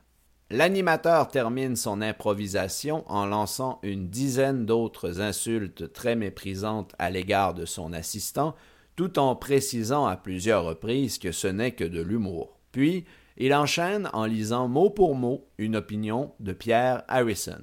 L'animateur 0.50 1.28
termine 1.28 1.76
son 1.76 2.00
improvisation 2.00 3.04
en 3.10 3.26
lançant 3.26 3.80
une 3.82 4.08
dizaine 4.08 4.66
d'autres 4.66 5.20
insultes 5.20 5.92
très 5.92 6.14
méprisantes 6.14 6.94
à 6.98 7.10
l'égard 7.10 7.54
de 7.54 7.64
son 7.64 7.92
assistant, 7.92 8.54
tout 8.94 9.18
en 9.18 9.34
précisant 9.34 10.06
à 10.06 10.16
plusieurs 10.16 10.64
reprises 10.64 11.18
que 11.18 11.32
ce 11.32 11.48
n'est 11.48 11.72
que 11.72 11.84
de 11.84 12.02
l'humour. 12.02 12.58
Puis, 12.70 13.04
il 13.38 13.54
enchaîne 13.54 14.10
en 14.12 14.26
lisant 14.26 14.68
mot 14.68 14.90
pour 14.90 15.14
mot 15.14 15.48
une 15.58 15.74
opinion 15.74 16.34
de 16.38 16.52
Pierre 16.52 17.02
Harrison. 17.08 17.62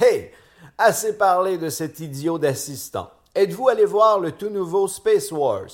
Hey! 0.00 0.30
Assez 0.78 1.16
parlé 1.16 1.56
de 1.56 1.68
cet 1.68 2.00
idiot 2.00 2.36
d'assistant. 2.36 3.08
Êtes-vous 3.36 3.68
allé 3.68 3.84
voir 3.84 4.18
le 4.18 4.32
tout 4.32 4.50
nouveau 4.50 4.88
Space 4.88 5.30
Wars? 5.30 5.70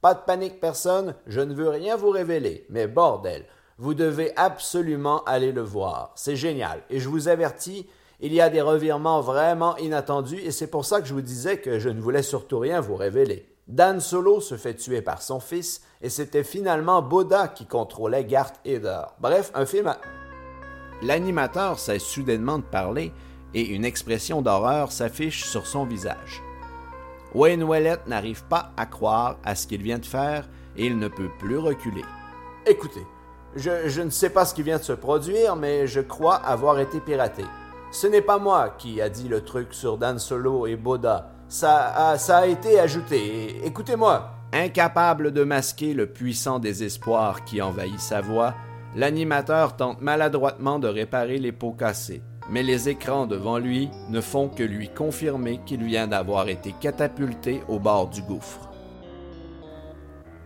Pas 0.00 0.14
de 0.14 0.20
panique 0.20 0.60
personne, 0.60 1.16
je 1.26 1.40
ne 1.40 1.52
veux 1.52 1.68
rien 1.68 1.96
vous 1.96 2.10
révéler, 2.10 2.64
mais 2.70 2.86
bordel, 2.86 3.46
vous 3.78 3.94
devez 3.94 4.32
absolument 4.36 5.24
aller 5.24 5.50
le 5.50 5.62
voir. 5.62 6.12
C'est 6.14 6.36
génial. 6.36 6.82
Et 6.88 7.00
je 7.00 7.08
vous 7.08 7.26
avertis, 7.26 7.88
il 8.20 8.32
y 8.32 8.40
a 8.40 8.48
des 8.48 8.60
revirements 8.60 9.20
vraiment 9.20 9.76
inattendus 9.78 10.40
et 10.40 10.52
c'est 10.52 10.68
pour 10.68 10.84
ça 10.84 11.00
que 11.00 11.08
je 11.08 11.14
vous 11.14 11.20
disais 11.20 11.58
que 11.58 11.80
je 11.80 11.88
ne 11.88 12.00
voulais 12.00 12.22
surtout 12.22 12.60
rien 12.60 12.80
vous 12.80 12.94
révéler. 12.94 13.48
Dan 13.66 13.98
Solo 13.98 14.40
se 14.40 14.56
fait 14.56 14.74
tuer 14.74 15.02
par 15.02 15.20
son 15.20 15.40
fils 15.40 15.82
et 16.00 16.10
c'était 16.10 16.44
finalement 16.44 17.02
Boda 17.02 17.48
qui 17.48 17.66
contrôlait 17.66 18.24
Garth 18.24 18.60
Eder. 18.64 19.02
Bref, 19.18 19.50
un 19.54 19.66
film 19.66 19.88
à... 19.88 19.98
L'animateur 21.02 21.80
cesse 21.80 22.04
soudainement 22.04 22.58
de 22.58 22.64
parler 22.64 23.12
et 23.54 23.68
une 23.68 23.84
expression 23.84 24.42
d'horreur 24.42 24.92
s'affiche 24.92 25.44
sur 25.44 25.66
son 25.66 25.84
visage. 25.84 26.42
Wayne 27.34 27.64
Wellet 27.64 27.98
n'arrive 28.06 28.44
pas 28.44 28.72
à 28.76 28.86
croire 28.86 29.38
à 29.44 29.54
ce 29.54 29.66
qu'il 29.66 29.82
vient 29.82 29.98
de 29.98 30.06
faire 30.06 30.48
et 30.76 30.86
il 30.86 30.98
ne 30.98 31.08
peut 31.08 31.30
plus 31.38 31.58
reculer. 31.58 32.04
Écoutez, 32.66 33.06
je, 33.56 33.88
je, 33.88 34.02
ne 34.02 34.10
sais 34.10 34.30
pas 34.30 34.44
ce 34.44 34.54
qui 34.54 34.62
vient 34.62 34.78
de 34.78 34.82
se 34.82 34.92
produire, 34.92 35.56
mais 35.56 35.86
je 35.86 36.00
crois 36.00 36.36
avoir 36.36 36.78
été 36.80 37.00
piraté. 37.00 37.44
Ce 37.90 38.06
n'est 38.06 38.22
pas 38.22 38.38
moi 38.38 38.74
qui 38.78 39.00
a 39.00 39.08
dit 39.08 39.28
le 39.28 39.42
truc 39.42 39.72
sur 39.72 39.98
Dan 39.98 40.18
Solo 40.18 40.66
et 40.66 40.76
Boda. 40.76 41.30
Ça 41.48 42.10
a, 42.10 42.18
ça 42.18 42.38
a 42.38 42.46
été 42.46 42.80
ajouté. 42.80 43.64
Écoutez-moi. 43.64 44.30
Incapable 44.52 45.32
de 45.32 45.44
masquer 45.44 45.94
le 45.94 46.06
puissant 46.06 46.58
désespoir 46.58 47.44
qui 47.44 47.60
envahit 47.60 48.00
sa 48.00 48.20
voix, 48.20 48.54
l'animateur 48.96 49.76
tente 49.76 50.00
maladroitement 50.00 50.78
de 50.78 50.88
réparer 50.88 51.38
les 51.38 51.52
pots 51.52 51.72
cassés 51.72 52.22
mais 52.50 52.62
les 52.62 52.88
écrans 52.88 53.26
devant 53.26 53.58
lui 53.58 53.90
ne 54.08 54.20
font 54.20 54.48
que 54.48 54.62
lui 54.62 54.88
confirmer 54.88 55.60
qu'il 55.64 55.82
vient 55.82 56.06
d'avoir 56.06 56.48
été 56.48 56.74
catapulté 56.80 57.62
au 57.68 57.78
bord 57.78 58.08
du 58.08 58.22
gouffre. 58.22 58.70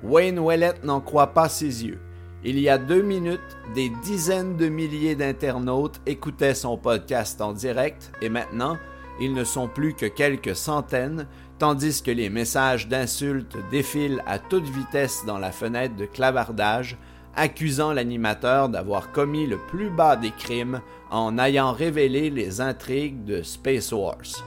Wayne 0.03 0.39
Wellet 0.39 0.75
n'en 0.85 1.01
croit 1.01 1.35
pas 1.35 1.49
ses 1.49 1.85
yeux. 1.85 2.01
Il 2.45 2.59
y 2.61 2.69
a 2.69 2.79
deux 2.79 3.03
minutes, 3.03 3.41
des 3.75 3.91
dizaines 4.05 4.57
de 4.57 4.69
milliers 4.69 5.17
d'internautes 5.17 6.01
écoutaient 6.07 6.55
son 6.55 6.79
podcast 6.79 7.41
en 7.41 7.53
direct 7.53 8.13
et 8.23 8.29
maintenant, 8.29 8.77
ils 9.21 9.35
ne 9.35 9.43
sont 9.43 9.67
plus 9.67 9.95
que 9.95 10.07
quelques 10.07 10.55
centaines, 10.55 11.27
tandis 11.59 12.01
que 12.01 12.13
les 12.13 12.31
messages 12.31 12.87
d'insultes 12.87 13.57
défilent 13.73 14.23
à 14.27 14.39
toute 14.39 14.69
vitesse 14.69 15.25
dans 15.27 15.39
la 15.39 15.51
fenêtre 15.51 15.97
de 15.97 16.07
clavardage, 16.07 16.97
accusant 17.38 17.92
l'animateur 17.92 18.68
d'avoir 18.68 19.12
commis 19.12 19.46
le 19.46 19.59
plus 19.59 19.90
bas 19.90 20.16
des 20.16 20.33
crimes 20.33 20.81
en 21.11 21.38
ayant 21.38 21.72
révélé 21.72 22.31
les 22.31 22.61
intrigues 22.61 23.24
de 23.24 23.42
Space 23.42 23.92
Wars. 23.92 24.44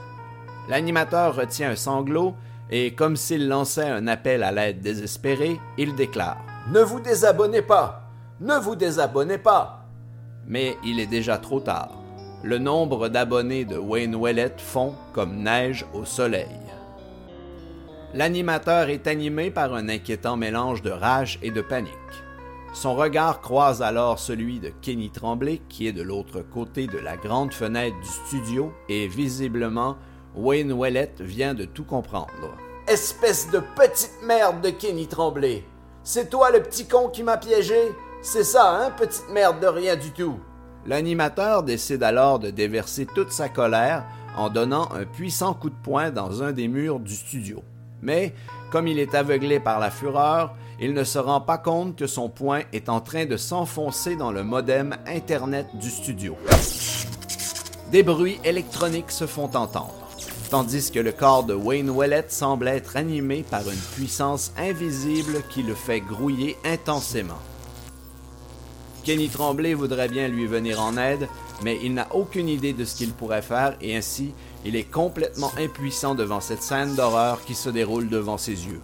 L'animateur 0.68 1.34
retient 1.34 1.70
un 1.70 1.76
sanglot 1.76 2.34
et, 2.70 2.94
comme 2.94 3.16
s'il 3.16 3.48
lançait 3.48 3.88
un 3.88 4.06
appel 4.06 4.42
à 4.42 4.52
l'aide 4.52 4.80
désespéré, 4.80 5.58
il 5.78 5.94
déclare 5.94 6.44
Ne 6.70 6.80
vous 6.80 7.00
désabonnez 7.00 7.62
pas 7.62 8.10
Ne 8.40 8.58
vous 8.58 8.76
désabonnez 8.76 9.38
pas 9.38 9.86
Mais 10.46 10.76
il 10.84 11.00
est 11.00 11.06
déjà 11.06 11.38
trop 11.38 11.60
tard. 11.60 11.98
Le 12.44 12.58
nombre 12.58 13.08
d'abonnés 13.08 13.64
de 13.64 13.78
Wayne 13.78 14.20
Wellett 14.20 14.60
fond 14.60 14.94
comme 15.14 15.42
neige 15.42 15.86
au 15.94 16.04
soleil. 16.04 16.58
L'animateur 18.14 18.90
est 18.90 19.06
animé 19.06 19.50
par 19.50 19.72
un 19.72 19.88
inquiétant 19.88 20.36
mélange 20.36 20.82
de 20.82 20.90
rage 20.90 21.38
et 21.42 21.50
de 21.50 21.62
panique. 21.62 21.92
Son 22.72 22.94
regard 22.94 23.42
croise 23.42 23.82
alors 23.82 24.18
celui 24.18 24.58
de 24.58 24.70
Kenny 24.80 25.10
Tremblay, 25.10 25.60
qui 25.68 25.86
est 25.86 25.92
de 25.92 26.02
l'autre 26.02 26.40
côté 26.40 26.86
de 26.86 26.98
la 26.98 27.18
grande 27.18 27.52
fenêtre 27.52 27.96
du 28.00 28.08
studio, 28.08 28.72
et 28.88 29.08
visiblement, 29.08 29.96
Wayne 30.34 30.72
Wellett 30.72 31.20
vient 31.20 31.52
de 31.52 31.66
tout 31.66 31.84
comprendre. 31.84 32.56
Espèce 32.88 33.50
de 33.50 33.60
petite 33.76 34.18
merde 34.24 34.62
de 34.62 34.70
Kenny 34.70 35.06
Tremblay! 35.06 35.64
C'est 36.02 36.30
toi 36.30 36.50
le 36.50 36.62
petit 36.62 36.88
con 36.88 37.10
qui 37.10 37.22
m'a 37.22 37.36
piégé? 37.36 37.92
C'est 38.22 38.42
ça, 38.42 38.70
hein, 38.70 38.90
petite 38.90 39.28
merde 39.30 39.60
de 39.60 39.66
rien 39.66 39.94
du 39.94 40.10
tout! 40.10 40.40
L'animateur 40.86 41.62
décide 41.62 42.02
alors 42.02 42.38
de 42.38 42.50
déverser 42.50 43.06
toute 43.06 43.32
sa 43.32 43.50
colère 43.50 44.04
en 44.36 44.48
donnant 44.48 44.88
un 44.92 45.04
puissant 45.04 45.52
coup 45.52 45.70
de 45.70 45.82
poing 45.82 46.10
dans 46.10 46.42
un 46.42 46.52
des 46.52 46.68
murs 46.68 47.00
du 47.00 47.14
studio. 47.14 47.62
Mais, 48.02 48.34
comme 48.70 48.88
il 48.88 48.98
est 48.98 49.14
aveuglé 49.14 49.60
par 49.60 49.78
la 49.78 49.90
fureur, 49.90 50.54
il 50.80 50.94
ne 50.94 51.04
se 51.04 51.18
rend 51.18 51.40
pas 51.40 51.58
compte 51.58 51.96
que 51.96 52.08
son 52.08 52.28
poing 52.28 52.62
est 52.72 52.88
en 52.88 53.00
train 53.00 53.24
de 53.24 53.36
s'enfoncer 53.36 54.16
dans 54.16 54.32
le 54.32 54.42
modem 54.42 54.96
Internet 55.06 55.66
du 55.74 55.88
studio. 55.88 56.36
Des 57.92 58.02
bruits 58.02 58.40
électroniques 58.44 59.12
se 59.12 59.26
font 59.26 59.50
entendre, 59.54 59.94
tandis 60.50 60.90
que 60.90 60.98
le 60.98 61.12
corps 61.12 61.44
de 61.44 61.54
Wayne 61.54 61.90
Wellett 61.96 62.32
semble 62.32 62.66
être 62.66 62.96
animé 62.96 63.44
par 63.48 63.68
une 63.68 63.78
puissance 63.94 64.52
invisible 64.58 65.42
qui 65.50 65.62
le 65.62 65.74
fait 65.74 66.00
grouiller 66.00 66.56
intensément. 66.64 67.38
Kenny 69.04 69.28
Tremblay 69.28 69.74
voudrait 69.74 70.08
bien 70.08 70.28
lui 70.28 70.46
venir 70.46 70.80
en 70.80 70.96
aide, 70.96 71.28
mais 71.62 71.78
il 71.82 71.94
n'a 71.94 72.08
aucune 72.14 72.48
idée 72.48 72.72
de 72.72 72.84
ce 72.84 72.96
qu'il 72.96 73.12
pourrait 73.12 73.42
faire 73.42 73.76
et 73.80 73.96
ainsi 73.96 74.32
il 74.64 74.76
est 74.76 74.90
complètement 74.90 75.52
impuissant 75.58 76.14
devant 76.14 76.40
cette 76.40 76.62
scène 76.62 76.94
d'horreur 76.94 77.44
qui 77.44 77.54
se 77.54 77.68
déroule 77.68 78.08
devant 78.08 78.38
ses 78.38 78.66
yeux. 78.66 78.80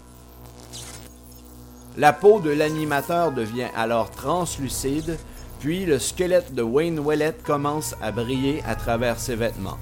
La 1.96 2.12
peau 2.12 2.40
de 2.40 2.50
l'animateur 2.50 3.32
devient 3.32 3.68
alors 3.74 4.10
translucide, 4.10 5.18
puis 5.58 5.84
le 5.84 5.98
squelette 5.98 6.54
de 6.54 6.62
Wayne 6.62 7.00
Wellett 7.04 7.42
commence 7.42 7.96
à 8.00 8.12
briller 8.12 8.62
à 8.66 8.76
travers 8.76 9.18
ses 9.18 9.34
vêtements. 9.34 9.78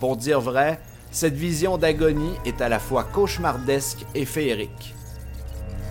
Pour 0.00 0.16
dire 0.16 0.40
vrai, 0.40 0.80
cette 1.12 1.34
vision 1.34 1.78
d'agonie 1.78 2.34
est 2.44 2.60
à 2.60 2.68
la 2.68 2.78
fois 2.78 3.04
cauchemardesque 3.04 4.04
et 4.14 4.24
féerique. 4.24 4.94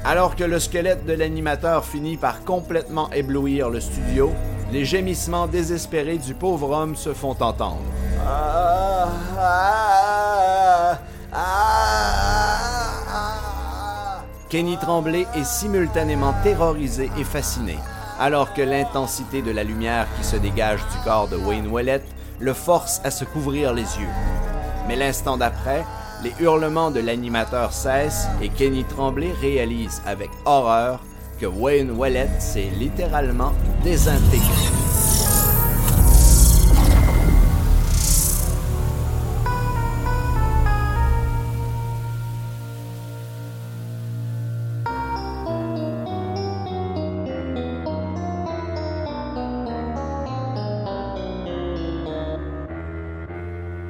Alors 0.04 0.36
que 0.36 0.43
le 0.45 0.60
squelette 0.60 1.06
de 1.06 1.13
l'animateur 1.13 1.86
finit 1.86 2.17
par 2.17 2.43
complètement 2.43 3.12
éblouir 3.12 3.69
le 3.69 3.82
studio, 3.82 4.32
les 4.71 4.86
gémissements 4.86 5.47
désespérés 5.47 6.17
du 6.17 6.34
pauvre 6.34 6.71
homme 6.71 6.95
se 6.95 7.13
font 7.13 7.36
entendre. 7.39 7.82
Kenny 14.49 14.77
Tremblay 14.77 15.27
est 15.36 15.45
simultanément 15.45 16.34
terrorisé 16.43 17.12
et 17.17 17.23
fasciné, 17.23 17.77
alors 18.19 18.53
que 18.53 18.62
l'intensité 18.62 19.41
de 19.41 19.51
la 19.51 19.63
lumière 19.63 20.08
qui 20.17 20.23
se 20.23 20.36
dégage 20.36 20.82
du 20.91 21.03
corps 21.03 21.27
de 21.27 21.38
Wayne 21.38 21.71
Wellett 21.71 22.03
le 22.39 22.53
force 22.53 23.01
à 23.03 23.12
se 23.12 23.25
couvrir 23.25 23.73
les 23.73 23.82
yeux. 23.82 24.08
Mais 24.88 24.95
l'instant 24.95 25.38
d'après, 25.38 25.86
les 26.23 26.34
hurlements 26.39 26.91
de 26.91 26.99
l'animateur 26.99 27.73
cessent 27.73 28.27
et 28.41 28.49
Kenny 28.49 28.84
Tremblay 28.84 29.32
réalise 29.39 30.01
avec 30.05 30.29
horreur 30.45 30.99
que 31.39 31.45
Wayne 31.45 31.97
Wellett 31.97 32.41
s'est 32.41 32.69
littéralement 32.78 33.54
désintégré. 33.84 34.39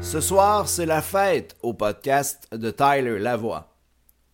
Ce 0.01 0.21
soir, 0.21 0.67
c'est 0.67 0.85
la 0.85 1.01
fête 1.01 1.55
au 1.61 1.73
podcast 1.73 2.47
de 2.51 2.71
Tyler 2.71 3.19
Lavoie. 3.19 3.75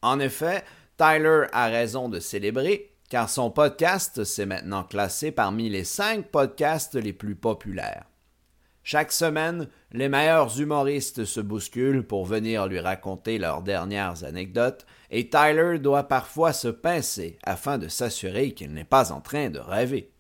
En 0.02 0.20
effet, 0.20 0.64
Tyler 0.98 1.48
a 1.52 1.68
raison 1.68 2.08
de 2.08 2.20
célébrer, 2.22 2.95
car 3.10 3.30
son 3.30 3.52
podcast 3.52 4.24
s'est 4.24 4.46
maintenant 4.46 4.84
classé 4.84 5.32
parmi 5.32 5.70
les 5.70 5.84
cinq 5.84 6.28
podcasts 6.28 6.96
les 6.96 7.14
plus 7.14 7.36
populaires. 7.36 8.06
Chaque 8.84 9.12
semaine, 9.12 9.68
les 9.94 10.10
meilleurs 10.10 10.62
humoristes 10.62 11.26
se 11.26 11.40
bousculent 11.40 12.06
pour 12.06 12.24
venir 12.26 12.68
lui 12.68 12.80
raconter 12.80 13.40
leurs 13.40 13.64
dernières 13.64 14.24
anecdotes, 14.24 14.86
et 15.10 15.28
Tyler 15.28 15.80
doit 15.80 16.04
parfois 16.04 16.54
se 16.54 16.68
pincer 16.68 17.40
afin 17.44 17.80
de 17.80 17.88
s'assurer 17.88 18.52
qu'il 18.52 18.74
n'est 18.74 18.84
pas 18.84 19.12
en 19.12 19.22
train 19.22 19.50
de 19.50 19.58
rêver. 19.58 20.12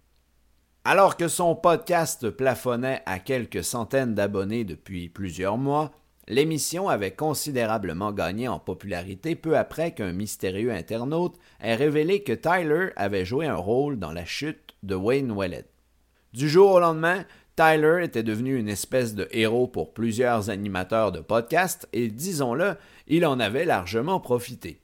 Alors 0.84 1.15
que 1.15 1.28
son 1.28 1.56
podcast 1.56 2.30
plafonnait 2.32 3.04
à 3.06 3.19
quelques 3.19 3.63
centaines 3.63 4.15
d'abonnés 4.15 4.63
depuis 4.63 5.10
plusieurs 5.10 5.58
mois, 5.58 5.91
l'émission 6.27 6.89
avait 6.89 7.11
considérablement 7.11 8.11
gagné 8.11 8.47
en 8.47 8.59
popularité 8.59 9.35
peu 9.35 9.57
après 9.57 9.93
qu'un 9.93 10.11
mystérieux 10.11 10.71
internaute 10.71 11.35
ait 11.61 11.75
révélé 11.75 12.23
que 12.23 12.33
Tyler 12.33 12.89
avait 12.95 13.25
joué 13.25 13.45
un 13.45 13.55
rôle 13.55 13.99
dans 13.99 14.11
la 14.11 14.25
chute 14.25 14.75
de 14.83 14.95
Wayne 14.95 15.35
Wellett. 15.38 15.69
Du 16.33 16.49
jour 16.49 16.71
au 16.71 16.79
lendemain, 16.79 17.23
Tyler 17.55 17.99
était 18.03 18.23
devenu 18.23 18.57
une 18.57 18.67
espèce 18.67 19.15
de 19.15 19.29
héros 19.31 19.67
pour 19.67 19.93
plusieurs 19.93 20.49
animateurs 20.49 21.13
de 21.13 21.21
podcasts 21.21 21.88
et, 21.93 22.09
disons-le, 22.09 22.75
il 23.07 23.25
en 23.25 23.39
avait 23.39 23.63
largement 23.63 24.19
profité. 24.19 24.81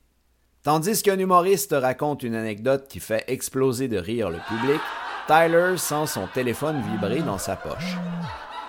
Tandis 0.63 1.01
qu'un 1.01 1.19
humoriste 1.19 1.75
raconte 1.77 2.23
une 2.23 2.35
anecdote 2.35 2.87
qui 2.87 2.99
fait 2.99 3.25
exploser 3.27 3.87
de 3.87 3.97
rire 3.97 4.29
le 4.29 4.37
public, 4.47 4.79
Tyler 5.27 5.75
sent 5.77 6.07
son 6.07 6.27
téléphone 6.27 6.81
vibrer 6.81 7.21
dans 7.23 7.37
sa 7.37 7.55
poche. 7.55 7.97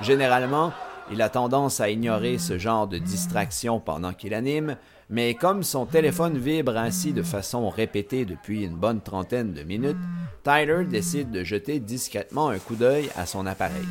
Généralement, 0.00 0.72
il 1.10 1.20
a 1.22 1.28
tendance 1.28 1.80
à 1.80 1.90
ignorer 1.90 2.38
ce 2.38 2.58
genre 2.58 2.86
de 2.86 2.98
distraction 2.98 3.80
pendant 3.80 4.12
qu'il 4.12 4.34
anime, 4.34 4.76
mais 5.10 5.34
comme 5.34 5.62
son 5.62 5.84
téléphone 5.84 6.38
vibre 6.38 6.76
ainsi 6.76 7.12
de 7.12 7.22
façon 7.22 7.68
répétée 7.68 8.24
depuis 8.24 8.64
une 8.64 8.76
bonne 8.76 9.00
trentaine 9.00 9.52
de 9.52 9.62
minutes, 9.62 9.96
Tyler 10.44 10.84
décide 10.84 11.30
de 11.30 11.44
jeter 11.44 11.80
discrètement 11.80 12.48
un 12.48 12.58
coup 12.58 12.76
d'œil 12.76 13.10
à 13.16 13.26
son 13.26 13.46
appareil. 13.46 13.86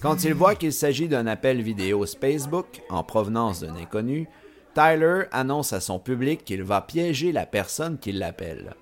Quand 0.00 0.22
il 0.24 0.34
voit 0.34 0.54
qu'il 0.54 0.72
s'agit 0.72 1.08
d'un 1.08 1.26
appel 1.26 1.62
vidéo 1.62 2.04
Facebook 2.06 2.82
en 2.90 3.02
provenance 3.02 3.60
d'un 3.60 3.74
inconnu, 3.74 4.28
Tyler 4.74 5.24
annonce 5.32 5.72
à 5.72 5.80
son 5.80 5.98
public 5.98 6.44
qu'il 6.44 6.62
va 6.62 6.80
piéger 6.80 7.32
la 7.32 7.46
personne 7.46 7.98
qui 7.98 8.12
l'appelle. 8.12 8.74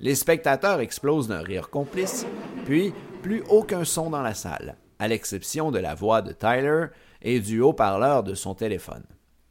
Les 0.00 0.14
spectateurs 0.14 0.80
explosent 0.80 1.28
d'un 1.28 1.42
rire 1.42 1.70
complice, 1.70 2.26
puis 2.64 2.92
plus 3.22 3.42
aucun 3.48 3.84
son 3.84 4.10
dans 4.10 4.22
la 4.22 4.34
salle, 4.34 4.76
à 5.02 5.08
l'exception 5.08 5.72
de 5.72 5.80
la 5.80 5.96
voix 5.96 6.22
de 6.22 6.30
Tyler 6.30 6.86
et 7.22 7.40
du 7.40 7.60
haut-parleur 7.60 8.22
de 8.22 8.34
son 8.34 8.54
téléphone. 8.54 9.02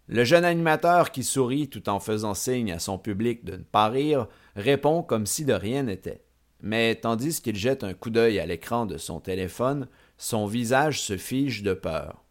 Le 0.08 0.24
jeune 0.24 0.46
animateur 0.46 1.12
qui 1.12 1.26
sourit 1.26 1.68
tout 1.68 1.90
en 1.90 2.00
faisant 2.00 2.34
signe 2.36 2.72
à 2.72 2.80
son 2.80 2.98
public 2.98 3.44
de 3.44 3.58
ne 3.58 3.64
pas 3.64 3.90
rire 3.90 4.28
répond 4.56 5.04
comme 5.04 5.26
si 5.26 5.44
de 5.44 5.52
rien 5.52 5.84
n'était. 5.84 6.24
Mais 6.62 6.96
tandis 6.96 7.42
qu'il 7.42 7.58
jette 7.58 7.84
un 7.84 7.94
coup 7.94 8.12
d'œil 8.12 8.40
à 8.40 8.46
l'écran 8.46 8.86
de 8.86 8.96
son 8.96 9.20
téléphone, 9.20 9.90
son 10.18 10.46
visage 10.46 11.02
se 11.02 11.18
fige 11.18 11.64
de 11.64 11.74
peur. 11.74 12.24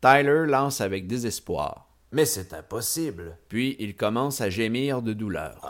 Tyler 0.00 0.46
lance 0.46 0.80
avec 0.80 1.06
désespoir. 1.06 1.94
Mais 2.12 2.24
c'est 2.24 2.54
impossible. 2.54 3.36
Puis 3.50 3.76
il 3.78 3.94
commence 3.94 4.40
à 4.40 4.48
gémir 4.48 5.02
de 5.02 5.12
douleur. 5.12 5.60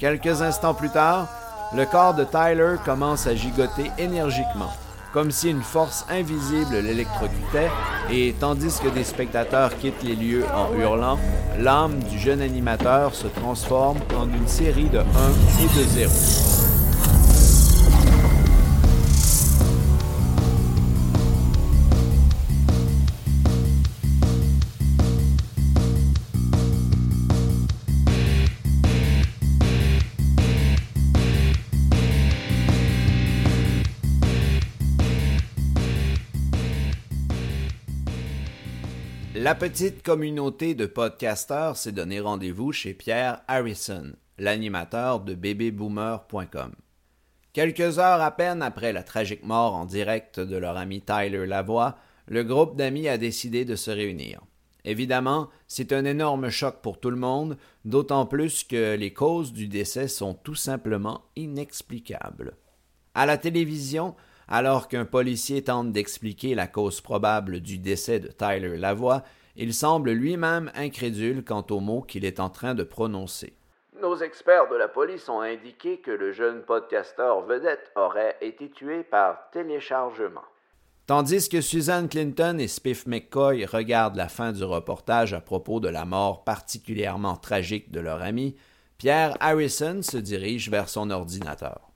Quelques 0.00 0.40
instants 0.40 0.72
plus 0.72 0.88
tard, 0.88 1.28
le 1.76 1.84
corps 1.84 2.14
de 2.14 2.24
Tyler 2.24 2.76
commence 2.86 3.26
à 3.26 3.34
gigoter 3.34 3.90
énergiquement, 3.98 4.72
comme 5.12 5.30
si 5.30 5.50
une 5.50 5.60
force 5.60 6.06
invisible 6.08 6.78
l'électrocutait, 6.78 7.70
et 8.10 8.34
tandis 8.40 8.80
que 8.82 8.88
des 8.88 9.04
spectateurs 9.04 9.76
quittent 9.76 10.02
les 10.02 10.16
lieux 10.16 10.46
en 10.54 10.74
hurlant, 10.74 11.18
l'âme 11.58 11.98
du 12.04 12.18
jeune 12.18 12.40
animateur 12.40 13.14
se 13.14 13.26
transforme 13.26 13.98
en 14.18 14.26
une 14.26 14.48
série 14.48 14.88
de 14.88 15.00
1 15.00 15.02
et 15.02 15.78
de 15.78 15.84
0. 16.08 16.59
La 39.50 39.56
petite 39.56 40.04
communauté 40.04 40.76
de 40.76 40.86
podcasteurs 40.86 41.76
s'est 41.76 41.90
donné 41.90 42.20
rendez-vous 42.20 42.70
chez 42.70 42.94
Pierre 42.94 43.40
Harrison, 43.48 44.12
l'animateur 44.38 45.18
de 45.18 45.34
bébéboomer.com. 45.34 46.70
Quelques 47.52 47.98
heures 47.98 48.20
à 48.20 48.30
peine 48.30 48.62
après 48.62 48.92
la 48.92 49.02
tragique 49.02 49.42
mort 49.42 49.74
en 49.74 49.86
direct 49.86 50.38
de 50.38 50.56
leur 50.56 50.76
ami 50.76 51.00
Tyler 51.00 51.46
Lavoie, 51.46 51.96
le 52.28 52.44
groupe 52.44 52.76
d'amis 52.76 53.08
a 53.08 53.18
décidé 53.18 53.64
de 53.64 53.74
se 53.74 53.90
réunir. 53.90 54.40
Évidemment, 54.84 55.48
c'est 55.66 55.92
un 55.92 56.04
énorme 56.04 56.48
choc 56.48 56.76
pour 56.80 57.00
tout 57.00 57.10
le 57.10 57.16
monde, 57.16 57.58
d'autant 57.84 58.26
plus 58.26 58.62
que 58.62 58.94
les 58.94 59.12
causes 59.12 59.52
du 59.52 59.66
décès 59.66 60.06
sont 60.06 60.34
tout 60.34 60.54
simplement 60.54 61.22
inexplicables. 61.34 62.56
À 63.16 63.26
la 63.26 63.36
télévision, 63.36 64.14
alors 64.46 64.86
qu'un 64.86 65.06
policier 65.06 65.62
tente 65.62 65.90
d'expliquer 65.90 66.54
la 66.54 66.68
cause 66.68 67.00
probable 67.00 67.58
du 67.58 67.78
décès 67.78 68.20
de 68.20 68.28
Tyler 68.28 68.76
Lavoie, 68.76 69.24
il 69.56 69.74
semble 69.74 70.10
lui-même 70.10 70.70
incrédule 70.74 71.44
quant 71.44 71.66
aux 71.70 71.80
mots 71.80 72.02
qu'il 72.02 72.24
est 72.24 72.40
en 72.40 72.50
train 72.50 72.74
de 72.74 72.84
prononcer. 72.84 73.54
Nos 74.00 74.16
experts 74.16 74.68
de 74.70 74.76
la 74.76 74.88
police 74.88 75.28
ont 75.28 75.40
indiqué 75.40 75.98
que 75.98 76.10
le 76.10 76.32
jeune 76.32 76.62
podcasteur 76.62 77.42
vedette 77.42 77.90
aurait 77.96 78.36
été 78.40 78.70
tué 78.70 79.02
par 79.02 79.50
téléchargement. 79.50 80.44
Tandis 81.06 81.48
que 81.48 81.60
Susan 81.60 82.06
Clinton 82.08 82.58
et 82.58 82.68
Spiff 82.68 83.04
McCoy 83.06 83.64
regardent 83.66 84.16
la 84.16 84.28
fin 84.28 84.52
du 84.52 84.62
reportage 84.62 85.34
à 85.34 85.40
propos 85.40 85.80
de 85.80 85.88
la 85.88 86.04
mort 86.04 86.44
particulièrement 86.44 87.36
tragique 87.36 87.90
de 87.90 88.00
leur 88.00 88.22
ami, 88.22 88.56
Pierre 88.96 89.36
Harrison 89.40 90.02
se 90.02 90.18
dirige 90.18 90.70
vers 90.70 90.88
son 90.88 91.10
ordinateur. 91.10 91.89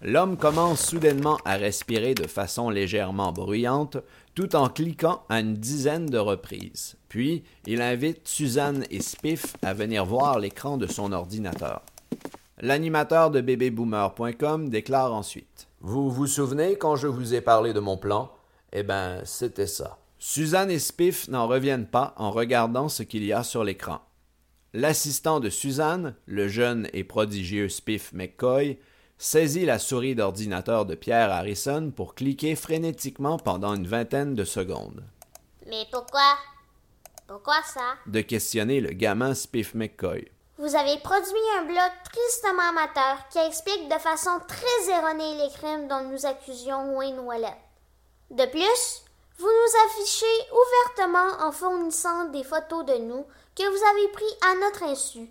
L'homme 0.00 0.36
commence 0.36 0.86
soudainement 0.86 1.38
à 1.44 1.56
respirer 1.56 2.14
de 2.14 2.28
façon 2.28 2.70
légèrement 2.70 3.32
bruyante, 3.32 3.96
tout 4.36 4.54
en 4.54 4.68
cliquant 4.68 5.24
à 5.28 5.40
une 5.40 5.54
dizaine 5.54 6.06
de 6.06 6.18
reprises. 6.18 6.96
Puis, 7.08 7.42
il 7.66 7.82
invite 7.82 8.28
Suzanne 8.28 8.84
et 8.90 9.00
Spiff 9.00 9.56
à 9.62 9.74
venir 9.74 10.04
voir 10.04 10.38
l'écran 10.38 10.76
de 10.76 10.86
son 10.86 11.10
ordinateur. 11.10 11.82
L'animateur 12.60 13.32
de 13.32 13.40
bébéboomer.com 13.40 14.68
déclare 14.68 15.12
ensuite 15.12 15.66
Vous 15.80 16.10
vous 16.10 16.28
souvenez 16.28 16.76
quand 16.76 16.94
je 16.94 17.08
vous 17.08 17.34
ai 17.34 17.40
parlé 17.40 17.72
de 17.72 17.80
mon 17.80 17.96
plan? 17.96 18.30
Eh 18.72 18.84
ben, 18.84 19.22
c'était 19.24 19.66
ça. 19.66 19.98
Suzanne 20.20 20.70
et 20.70 20.78
Spiff 20.78 21.26
n'en 21.26 21.48
reviennent 21.48 21.86
pas 21.86 22.14
en 22.16 22.30
regardant 22.30 22.88
ce 22.88 23.02
qu'il 23.02 23.24
y 23.24 23.32
a 23.32 23.42
sur 23.42 23.64
l'écran. 23.64 24.00
L'assistant 24.74 25.40
de 25.40 25.50
Suzanne, 25.50 26.14
le 26.26 26.46
jeune 26.46 26.88
et 26.92 27.02
prodigieux 27.02 27.68
Spiff 27.68 28.12
McCoy, 28.12 28.78
saisit 29.18 29.66
la 29.66 29.78
souris 29.78 30.14
d'ordinateur 30.14 30.86
de 30.86 30.94
Pierre 30.94 31.32
Harrison 31.32 31.92
pour 31.94 32.14
cliquer 32.14 32.54
frénétiquement 32.54 33.38
pendant 33.38 33.74
une 33.74 33.86
vingtaine 33.86 34.34
de 34.34 34.44
secondes. 34.44 35.04
Mais 35.66 35.86
pourquoi? 35.90 36.36
Pourquoi 37.26 37.60
ça? 37.64 37.94
De 38.06 38.20
questionner 38.20 38.80
le 38.80 38.90
gamin 38.90 39.34
Spiff 39.34 39.74
McCoy. 39.74 40.30
Vous 40.56 40.74
avez 40.74 40.98
produit 40.98 41.34
un 41.58 41.64
blog 41.64 41.90
tristement 42.04 42.68
amateur 42.70 43.28
qui 43.30 43.38
explique 43.38 43.88
de 43.88 43.98
façon 43.98 44.40
très 44.46 44.92
erronée 44.92 45.36
les 45.36 45.50
crimes 45.50 45.88
dont 45.88 46.08
nous 46.10 46.26
accusions 46.26 46.96
Wayne 46.96 47.20
Wallet. 47.20 47.56
De 48.30 48.46
plus, 48.46 49.02
vous 49.38 49.46
nous 49.46 49.86
affichez 49.86 50.26
ouvertement 50.50 51.46
en 51.46 51.52
fournissant 51.52 52.24
des 52.26 52.42
photos 52.42 52.84
de 52.86 52.94
nous 52.94 53.24
que 53.54 53.62
vous 53.62 53.84
avez 53.84 54.08
pris 54.08 54.24
à 54.42 54.54
notre 54.56 54.82
insu, 54.84 55.28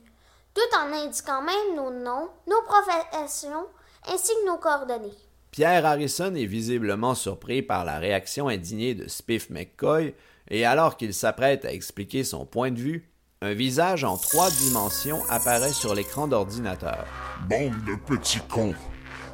tout 0.53 0.77
en 0.77 0.93
indiquant 0.93 1.41
même 1.41 1.75
nos 1.75 1.91
noms, 1.91 2.29
nos 2.47 2.61
professions 2.61 3.67
ainsi 4.11 4.31
que 4.33 4.47
nos 4.47 4.57
coordonnées. 4.57 5.13
Pierre 5.51 5.85
Harrison 5.85 6.35
est 6.35 6.45
visiblement 6.45 7.15
surpris 7.15 7.61
par 7.61 7.85
la 7.85 7.99
réaction 7.99 8.47
indignée 8.47 8.95
de 8.95 9.07
Spiff 9.07 9.49
McCoy 9.49 10.13
et 10.49 10.65
alors 10.65 10.97
qu'il 10.97 11.13
s'apprête 11.13 11.65
à 11.65 11.73
expliquer 11.73 12.23
son 12.23 12.45
point 12.45 12.71
de 12.71 12.79
vue, 12.79 13.09
un 13.41 13.53
visage 13.53 14.03
en 14.03 14.17
trois 14.17 14.49
dimensions 14.49 15.21
apparaît 15.29 15.73
sur 15.73 15.93
l'écran 15.93 16.27
d'ordinateur. 16.27 17.05
Bande 17.49 17.83
de 17.85 17.95
petits 17.95 18.41
cons. 18.49 18.75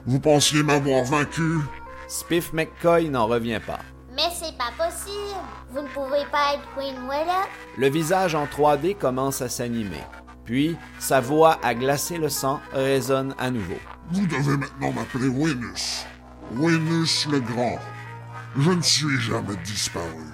Vous 0.05 0.19
pensiez 0.19 0.63
m'avoir 0.63 1.03
vaincu? 1.05 1.59
Spiff 2.07 2.51
McCoy 2.53 3.09
n'en 3.09 3.27
revient 3.27 3.61
pas. 3.65 3.79
Mais 4.15 4.29
c'est 4.33 4.55
pas 4.57 4.71
possible. 4.77 5.39
Vous 5.71 5.81
ne 5.81 5.87
pouvez 5.87 6.25
pas 6.31 6.53
être 6.53 6.67
Queen 6.75 6.95
Wallet. 7.07 7.47
Le 7.77 7.89
visage 7.89 8.35
en 8.35 8.45
3D 8.45 8.95
commence 8.95 9.41
à 9.41 9.49
s'animer. 9.49 10.03
Puis, 10.45 10.75
sa 10.99 11.21
voix 11.21 11.59
à 11.63 11.73
glacer 11.73 12.17
le 12.17 12.29
sang 12.29 12.59
résonne 12.73 13.33
à 13.37 13.49
nouveau. 13.49 13.77
Vous 14.11 14.27
devez 14.27 14.57
maintenant 14.57 14.91
m'appeler 14.91 15.29
Wenus. 15.29 16.05
Wenus 16.55 17.27
le 17.31 17.39
Grand. 17.39 17.79
Je 18.57 18.71
ne 18.71 18.81
suis 18.81 19.19
jamais 19.19 19.55
disparu. 19.63 20.25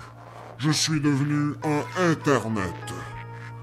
Je 0.57 0.71
suis 0.71 0.99
devenu 0.99 1.53
un 1.63 2.09
Internet. 2.11 2.73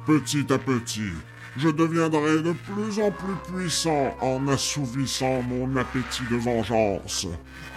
Petit 0.06 0.46
à 0.52 0.58
petit, 0.58 1.12
je 1.56 1.68
deviendrai 1.68 2.42
de 2.42 2.52
plus 2.52 3.00
en 3.00 3.10
plus 3.10 3.34
puissant 3.52 4.14
en 4.20 4.46
assouvissant 4.48 5.42
mon 5.42 5.76
appétit 5.76 6.22
de 6.30 6.36
vengeance. 6.36 7.26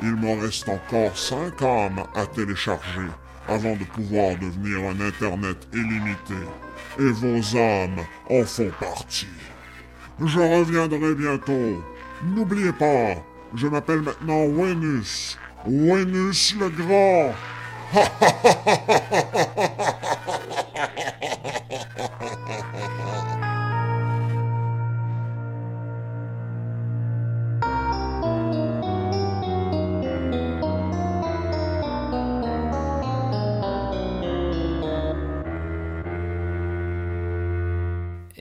Il 0.03 0.15
me 0.15 0.39
reste 0.41 0.69
encore 0.69 1.17
cinq 1.17 1.61
âmes 1.61 2.03
à 2.15 2.25
télécharger 2.27 3.07
avant 3.47 3.75
de 3.75 3.83
pouvoir 3.83 4.37
devenir 4.37 4.79
un 4.89 5.01
Internet 5.01 5.67
illimité. 5.73 6.35
Et 6.99 7.11
vos 7.11 7.57
âmes 7.57 8.05
en 8.29 8.43
font 8.43 8.71
partie. 8.77 9.27
Je 10.19 10.39
reviendrai 10.39 11.15
bientôt. 11.15 11.81
N'oubliez 12.21 12.73
pas, 12.73 13.15
je 13.55 13.67
m'appelle 13.67 14.01
maintenant 14.01 14.43
Wenus. 14.47 15.37
Wenus 15.65 16.55
le 16.59 16.69
Grand. 16.69 17.33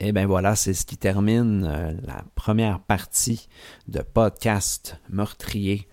Et 0.01 0.13
bien 0.13 0.27
voilà, 0.27 0.55
c'est 0.55 0.73
ce 0.73 0.85
qui 0.85 0.95
termine 0.95 1.65
euh, 1.65 1.91
la 2.07 2.23
première 2.33 2.79
partie 2.79 3.49
de 3.89 4.01
podcast 4.01 4.97
meurtrier. 5.09 5.89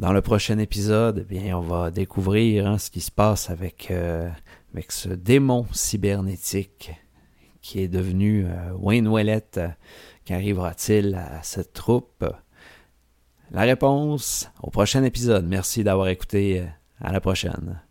Dans 0.00 0.12
le 0.12 0.20
prochain 0.22 0.58
épisode, 0.58 1.24
eh 1.30 1.34
bien, 1.34 1.56
on 1.56 1.60
va 1.60 1.92
découvrir 1.92 2.66
hein, 2.66 2.78
ce 2.78 2.90
qui 2.90 3.00
se 3.00 3.12
passe 3.12 3.48
avec, 3.48 3.92
euh, 3.92 4.28
avec 4.74 4.90
ce 4.90 5.08
démon 5.08 5.68
cybernétique 5.70 6.90
qui 7.60 7.78
est 7.80 7.86
devenu 7.86 8.44
euh, 8.44 8.72
Wayne 8.76 9.08
Wellett. 9.08 9.60
Qu'arrivera-t-il 10.24 11.14
à 11.14 11.44
cette 11.44 11.74
troupe? 11.74 12.24
La 13.52 13.62
réponse 13.62 14.50
au 14.60 14.70
prochain 14.70 15.04
épisode. 15.04 15.46
Merci 15.46 15.84
d'avoir 15.84 16.08
écouté. 16.08 16.66
À 17.00 17.12
la 17.12 17.20
prochaine. 17.20 17.85